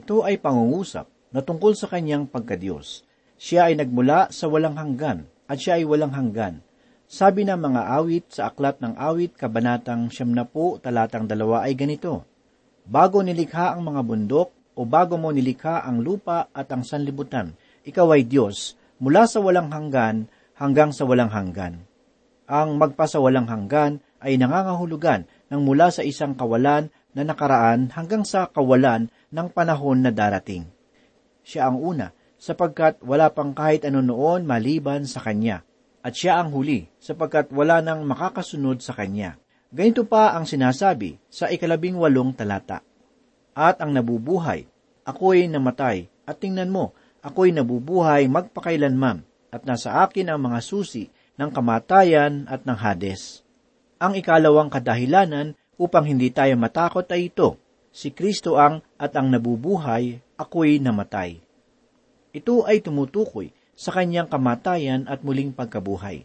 Ito 0.00 0.24
ay 0.24 0.40
pangungusap 0.40 1.36
na 1.36 1.44
tungkol 1.44 1.76
sa 1.76 1.84
kanyang 1.92 2.24
pagkadiyos. 2.32 3.04
Siya 3.36 3.68
ay 3.68 3.76
nagmula 3.76 4.32
sa 4.32 4.48
walang 4.48 4.80
hanggan 4.80 5.28
at 5.52 5.60
siya 5.60 5.76
ay 5.76 5.84
walang 5.84 6.16
hanggan. 6.16 6.64
Sabi 7.06 7.46
ng 7.46 7.54
mga 7.54 7.82
awit 7.86 8.34
sa 8.34 8.50
aklat 8.50 8.82
ng 8.82 8.98
awit 8.98 9.38
kabanatang 9.38 10.10
siyam 10.10 10.34
na 10.34 10.42
po 10.42 10.82
talatang 10.82 11.30
dalawa 11.30 11.62
ay 11.62 11.78
ganito, 11.78 12.26
Bago 12.86 13.22
nilikha 13.22 13.74
ang 13.74 13.86
mga 13.86 14.02
bundok 14.02 14.50
o 14.74 14.82
bago 14.86 15.14
mo 15.14 15.30
nilikha 15.30 15.86
ang 15.86 16.02
lupa 16.02 16.50
at 16.50 16.70
ang 16.70 16.82
sanlibutan, 16.82 17.54
ikaw 17.86 18.10
ay 18.14 18.26
Diyos 18.26 18.78
mula 18.98 19.26
sa 19.30 19.38
walang 19.38 19.70
hanggan 19.70 20.26
hanggang 20.58 20.90
sa 20.90 21.06
walang 21.06 21.30
hanggan. 21.30 21.82
Ang 22.46 22.78
magpasawalang 22.78 23.50
hanggan 23.50 23.98
ay 24.22 24.38
nangangahulugan 24.38 25.26
ng 25.50 25.60
mula 25.66 25.90
sa 25.90 26.06
isang 26.06 26.38
kawalan 26.38 26.94
na 27.10 27.22
nakaraan 27.26 27.90
hanggang 27.90 28.22
sa 28.22 28.46
kawalan 28.46 29.10
ng 29.34 29.48
panahon 29.50 30.06
na 30.06 30.14
darating. 30.14 30.62
Siya 31.42 31.66
ang 31.70 31.82
una, 31.82 32.14
sapagkat 32.38 33.02
wala 33.02 33.34
pang 33.34 33.50
kahit 33.50 33.82
ano 33.82 33.98
noon 33.98 34.46
maliban 34.46 35.10
sa 35.10 35.18
Kanya, 35.18 35.65
at 36.06 36.14
siya 36.14 36.38
ang 36.38 36.54
huli, 36.54 36.86
sapagkat 37.02 37.50
wala 37.50 37.82
nang 37.82 38.06
makakasunod 38.06 38.78
sa 38.78 38.94
Kanya. 38.94 39.34
Ganito 39.74 40.06
pa 40.06 40.38
ang 40.38 40.46
sinasabi 40.46 41.18
sa 41.26 41.50
ikalabing 41.50 41.98
walong 41.98 42.30
talata. 42.30 42.86
At 43.50 43.82
ang 43.82 43.90
nabubuhay, 43.90 44.70
ako'y 45.02 45.50
namatay, 45.50 46.06
at 46.22 46.38
tingnan 46.38 46.70
mo, 46.70 46.94
ako'y 47.26 47.50
nabubuhay 47.50 48.30
magpakailanman, 48.30 49.26
at 49.50 49.66
nasa 49.66 50.06
akin 50.06 50.30
ang 50.30 50.46
mga 50.46 50.62
susi 50.62 51.10
ng 51.42 51.50
kamatayan 51.50 52.46
at 52.46 52.62
ng 52.62 52.78
Hades. 52.78 53.42
Ang 53.98 54.14
ikalawang 54.14 54.70
kadahilanan 54.70 55.58
upang 55.74 56.06
hindi 56.06 56.30
tayo 56.30 56.54
matakot 56.54 57.10
ay 57.10 57.34
ito, 57.34 57.58
si 57.90 58.14
Kristo 58.14 58.62
ang 58.62 58.78
at 58.94 59.10
ang 59.18 59.26
nabubuhay, 59.26 60.22
ako'y 60.38 60.78
namatay. 60.78 61.42
Ito 62.30 62.62
ay 62.62 62.78
tumutukoy 62.78 63.55
sa 63.76 63.92
kanyang 63.92 64.26
kamatayan 64.26 65.04
at 65.06 65.20
muling 65.20 65.52
pagkabuhay. 65.52 66.24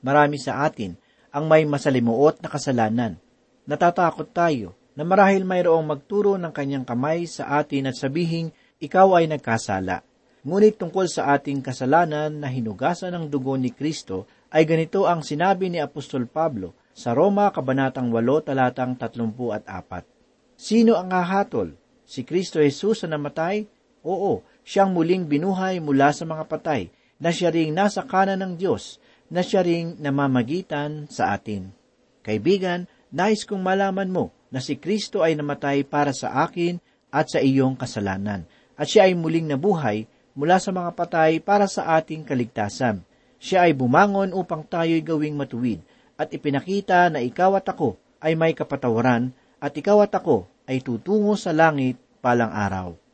Marami 0.00 0.40
sa 0.40 0.64
atin 0.64 0.96
ang 1.28 1.44
may 1.44 1.68
masalimuot 1.68 2.40
na 2.40 2.48
kasalanan. 2.48 3.20
Natatakot 3.68 4.32
tayo 4.32 4.72
na 4.96 5.04
marahil 5.04 5.44
mayroong 5.46 5.84
magturo 5.84 6.34
ng 6.40 6.50
kanyang 6.50 6.82
kamay 6.82 7.28
sa 7.28 7.60
atin 7.60 7.92
at 7.92 7.94
sabihing, 7.94 8.50
ikaw 8.82 9.14
ay 9.14 9.30
nagkasala. 9.30 10.02
Ngunit 10.42 10.80
tungkol 10.80 11.06
sa 11.06 11.36
ating 11.36 11.60
kasalanan 11.60 12.40
na 12.40 12.48
hinugasan 12.48 13.14
ng 13.14 13.24
dugo 13.28 13.54
ni 13.54 13.70
Kristo, 13.70 14.26
ay 14.48 14.64
ganito 14.64 15.04
ang 15.04 15.20
sinabi 15.20 15.68
ni 15.68 15.76
Apostol 15.78 16.24
Pablo 16.24 16.72
sa 16.96 17.12
Roma 17.12 17.52
Kabanatang 17.52 18.08
8 18.10 18.48
talatang 18.48 18.96
34. 18.96 20.58
Sino 20.58 20.98
ang 20.98 21.12
hahatol? 21.12 21.76
Si 22.08 22.24
Kristo 22.24 22.58
Jesus 22.58 23.04
na 23.04 23.14
namatay? 23.14 23.68
Oo, 24.06 24.46
siyang 24.62 24.94
muling 24.94 25.26
binuhay 25.26 25.82
mula 25.82 26.14
sa 26.14 26.22
mga 26.28 26.44
patay, 26.46 26.92
na 27.18 27.34
siya 27.34 27.50
ring 27.50 27.74
nasa 27.74 28.06
kanan 28.06 28.38
ng 28.38 28.52
Diyos, 28.54 29.02
na 29.28 29.42
siya 29.42 29.66
ring 29.66 29.98
namamagitan 29.98 31.10
sa 31.10 31.34
atin. 31.34 31.74
Kaibigan, 32.22 32.86
nais 33.10 33.42
kong 33.42 33.60
malaman 33.60 34.08
mo 34.08 34.30
na 34.48 34.62
si 34.62 34.78
Kristo 34.78 35.20
ay 35.20 35.34
namatay 35.34 35.84
para 35.84 36.14
sa 36.14 36.44
akin 36.46 36.80
at 37.10 37.28
sa 37.32 37.42
iyong 37.42 37.76
kasalanan, 37.76 38.44
at 38.78 38.86
siya 38.86 39.10
ay 39.10 39.16
muling 39.16 39.48
nabuhay 39.48 40.06
mula 40.38 40.62
sa 40.62 40.70
mga 40.70 40.94
patay 40.94 41.42
para 41.42 41.66
sa 41.66 41.98
ating 41.98 42.22
kaligtasan. 42.22 43.02
Siya 43.38 43.66
ay 43.66 43.74
bumangon 43.74 44.34
upang 44.34 44.62
tayo'y 44.66 45.02
gawing 45.02 45.34
matuwid, 45.34 45.82
at 46.18 46.30
ipinakita 46.34 47.10
na 47.10 47.22
ikaw 47.22 47.54
at 47.58 47.66
ako 47.66 47.98
ay 48.18 48.34
may 48.34 48.54
kapatawaran, 48.54 49.30
at 49.58 49.74
ikaw 49.74 50.02
at 50.02 50.14
ako 50.14 50.46
ay 50.66 50.82
tutungo 50.82 51.34
sa 51.34 51.50
langit 51.54 51.98
palang 52.22 52.50
araw. 52.50 53.07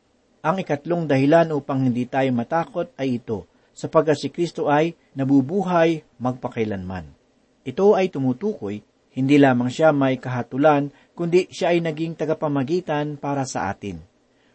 Ang 0.45 0.61
ikatlong 0.61 1.09
dahilan 1.09 1.49
upang 1.57 1.89
hindi 1.89 2.05
tayo 2.05 2.29
matakot 2.29 2.93
ay 3.01 3.17
ito, 3.17 3.49
sapagkat 3.73 4.13
si 4.13 4.29
Kristo 4.29 4.69
ay 4.69 4.93
nabubuhay 5.17 6.05
magpakailanman. 6.21 7.09
Ito 7.65 7.97
ay 7.97 8.13
tumutukoy, 8.13 8.85
hindi 9.17 9.41
lamang 9.41 9.73
siya 9.73 9.89
may 9.89 10.21
kahatulan, 10.21 10.93
kundi 11.17 11.49
siya 11.49 11.73
ay 11.73 11.81
naging 11.81 12.13
tagapamagitan 12.13 13.17
para 13.17 13.41
sa 13.49 13.73
atin. 13.73 13.97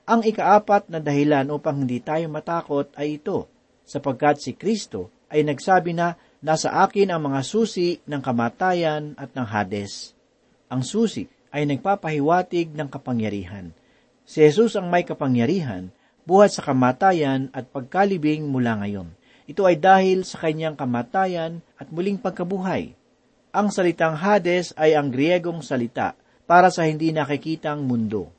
Ang 0.06 0.22
ikaapat 0.22 0.94
na 0.94 1.02
dahilan 1.02 1.50
upang 1.50 1.82
hindi 1.82 1.98
tayo 1.98 2.30
matakot 2.30 2.94
ay 2.94 3.18
ito, 3.18 3.50
sapagkat 3.82 4.38
si 4.38 4.54
Kristo 4.54 5.10
ay 5.26 5.42
nagsabi 5.42 5.90
na 5.90 6.14
nasa 6.38 6.86
akin 6.86 7.10
ang 7.10 7.34
mga 7.34 7.42
susi 7.42 7.98
ng 8.06 8.22
kamatayan 8.22 9.18
at 9.18 9.34
ng 9.34 9.42
Hades. 9.42 10.14
Ang 10.70 10.86
susi 10.86 11.26
ay 11.50 11.66
nagpapahiwatig 11.66 12.78
ng 12.78 12.86
kapangyarihan. 12.86 13.74
Si 14.30 14.46
Jesus 14.46 14.78
ang 14.78 14.86
may 14.86 15.02
kapangyarihan, 15.02 15.90
buhat 16.22 16.54
sa 16.54 16.62
kamatayan 16.62 17.50
at 17.50 17.66
pagkalibing 17.66 18.46
mula 18.46 18.78
ngayon. 18.78 19.10
Ito 19.50 19.66
ay 19.66 19.82
dahil 19.82 20.22
sa 20.22 20.38
kanyang 20.38 20.78
kamatayan 20.78 21.66
at 21.74 21.90
muling 21.90 22.14
pagkabuhay. 22.14 22.94
Ang 23.50 23.74
salitang 23.74 24.14
Hades 24.14 24.70
ay 24.78 24.94
ang 24.94 25.10
Griegong 25.10 25.66
salita 25.66 26.14
para 26.46 26.70
sa 26.70 26.86
hindi 26.86 27.10
nakikitang 27.10 27.82
mundo. 27.82 28.30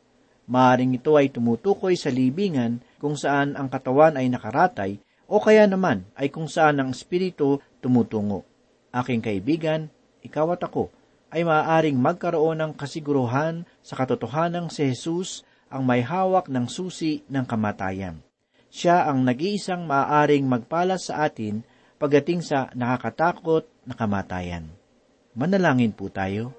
Maaring 0.47 0.95
ito 0.95 1.19
ay 1.19 1.27
tumutukoy 1.27 1.99
sa 1.99 2.07
libingan 2.07 2.79
kung 2.95 3.19
saan 3.19 3.59
ang 3.59 3.67
katawan 3.67 4.15
ay 4.15 4.31
nakaratay 4.31 4.95
o 5.27 5.43
kaya 5.43 5.67
naman 5.67 6.07
ay 6.15 6.31
kung 6.31 6.47
saan 6.47 6.79
ang 6.79 6.95
espiritu 6.95 7.59
tumutungo. 7.83 8.47
Aking 8.95 9.19
kaibigan, 9.19 9.91
ikaw 10.23 10.55
at 10.55 10.63
ako 10.63 10.87
ay 11.35 11.43
maaaring 11.43 11.99
magkaroon 11.99 12.63
ng 12.63 12.71
kasiguruhan 12.79 13.67
sa 13.83 13.99
katotohanan 13.99 14.71
si 14.71 14.87
Jesus 14.87 15.43
ang 15.71 15.87
may 15.87 16.03
hawak 16.03 16.51
ng 16.51 16.67
susi 16.67 17.23
ng 17.31 17.47
kamatayan. 17.47 18.19
Siya 18.67 19.07
ang 19.07 19.23
nag-iisang 19.23 19.87
maaaring 19.87 20.43
magpala 20.43 20.99
sa 20.99 21.23
atin 21.27 21.63
pagdating 21.95 22.43
sa 22.43 22.67
nakakatakot 22.75 23.63
na 23.87 23.95
kamatayan. 23.95 24.67
Manalangin 25.31 25.95
po 25.95 26.11
tayo. 26.11 26.51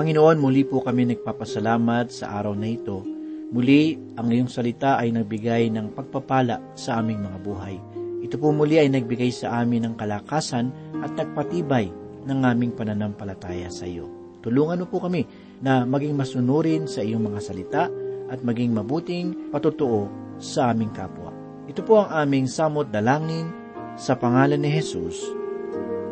Panginoon, 0.00 0.40
muli 0.40 0.64
po 0.64 0.80
kami 0.80 1.12
nagpapasalamat 1.12 2.08
sa 2.08 2.32
araw 2.40 2.56
na 2.56 2.72
ito. 2.72 3.19
Muli, 3.50 3.98
ang 4.14 4.30
iyong 4.30 4.46
salita 4.46 4.94
ay 4.94 5.10
nagbigay 5.10 5.74
ng 5.74 5.90
pagpapala 5.90 6.62
sa 6.78 7.02
aming 7.02 7.18
mga 7.26 7.38
buhay. 7.42 7.76
Ito 8.22 8.38
po 8.38 8.54
muli 8.54 8.78
ay 8.78 8.86
nagbigay 8.92 9.34
sa 9.34 9.58
amin 9.58 9.90
ng 9.90 9.94
kalakasan 9.98 10.70
at 11.02 11.10
nagpatibay 11.18 11.90
ng 12.30 12.40
aming 12.46 12.70
pananampalataya 12.78 13.66
sa 13.72 13.90
iyo. 13.90 14.06
Tulungan 14.40 14.84
mo 14.84 14.86
po 14.86 15.02
kami 15.02 15.26
na 15.60 15.82
maging 15.82 16.14
masunurin 16.14 16.86
sa 16.86 17.02
iyong 17.02 17.26
mga 17.26 17.40
salita 17.42 17.84
at 18.30 18.38
maging 18.46 18.70
mabuting 18.70 19.50
patutuo 19.50 20.06
sa 20.38 20.70
aming 20.70 20.94
kapwa. 20.94 21.34
Ito 21.66 21.82
po 21.82 22.06
ang 22.06 22.10
aming 22.24 22.46
samot 22.46 22.88
dalangin 22.88 23.50
sa 23.98 24.14
pangalan 24.14 24.62
ni 24.62 24.70
Jesus. 24.70 25.20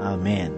Amen. 0.02 0.50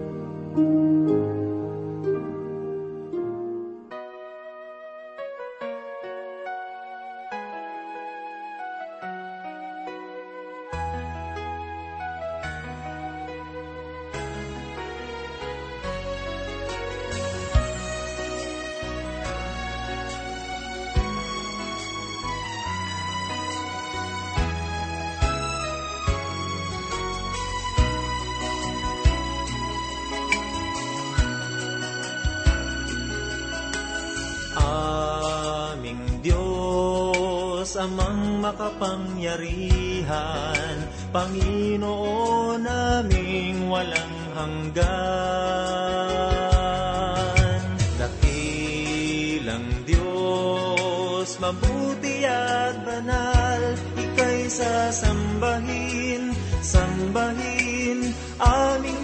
Makapangyarihan, 40.01 40.77
Panginoon 41.13 42.63
naming 42.63 43.69
walang 43.69 44.17
hanggan. 44.35 44.81
Dakilang 47.99 49.67
Diyos, 49.85 51.37
mabuti 51.37 52.25
at 52.25 52.81
banal, 52.85 53.61
Ika'y 53.97 54.49
sasambahin, 54.49 56.33
sambahin, 56.61 58.13
aming 58.41 58.99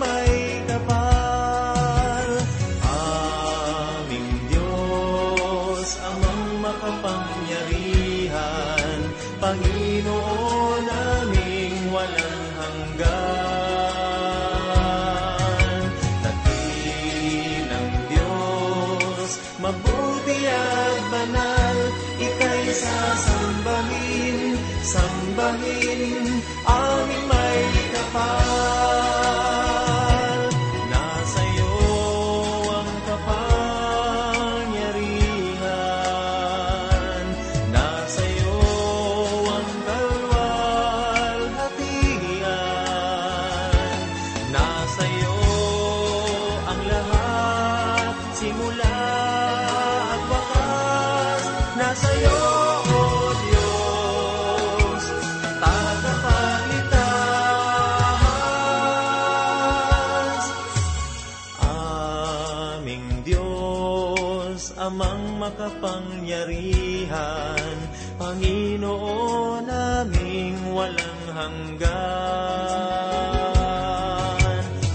Panginoon 68.77 69.65
naming 69.65 70.69
walang 70.69 71.25
hanggan. 71.33 71.81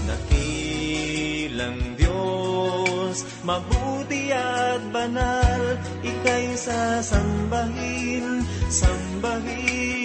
Dakilang 0.07 1.99
Diyos, 1.99 3.27
mabuti 3.43 4.31
at 4.31 4.79
banal, 4.87 5.75
Ika'y 5.99 6.55
sasambahin, 6.55 8.47
sambahin, 8.71 10.02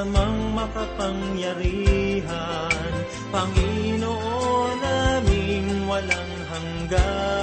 amang 0.00 0.56
makapangyarihan, 0.56 2.72
Panginoon 3.28 4.80
naming 4.80 5.84
walang 5.84 6.32
hanggan. 6.48 7.39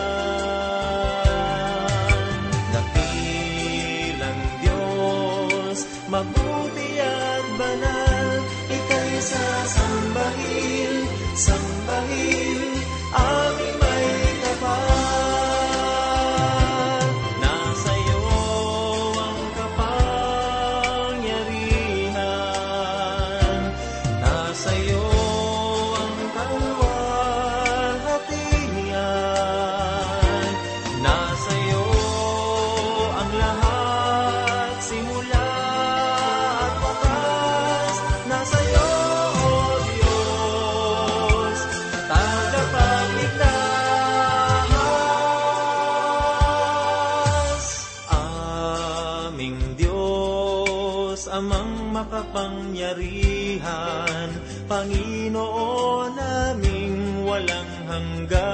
Makapangyarihan, 52.07 54.31
Panginoon 54.71 56.15
naming 56.15 57.27
walang 57.27 57.67
hanggan. 57.83 58.47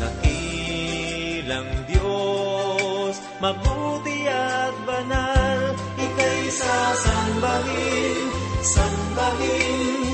Dakilang 0.00 1.68
Diyos, 1.84 3.20
mabuti 3.36 4.24
at 4.32 4.72
banal, 4.88 5.76
Ika'y 6.00 6.48
sasambahin, 6.48 8.16
sambahin, 8.64 10.08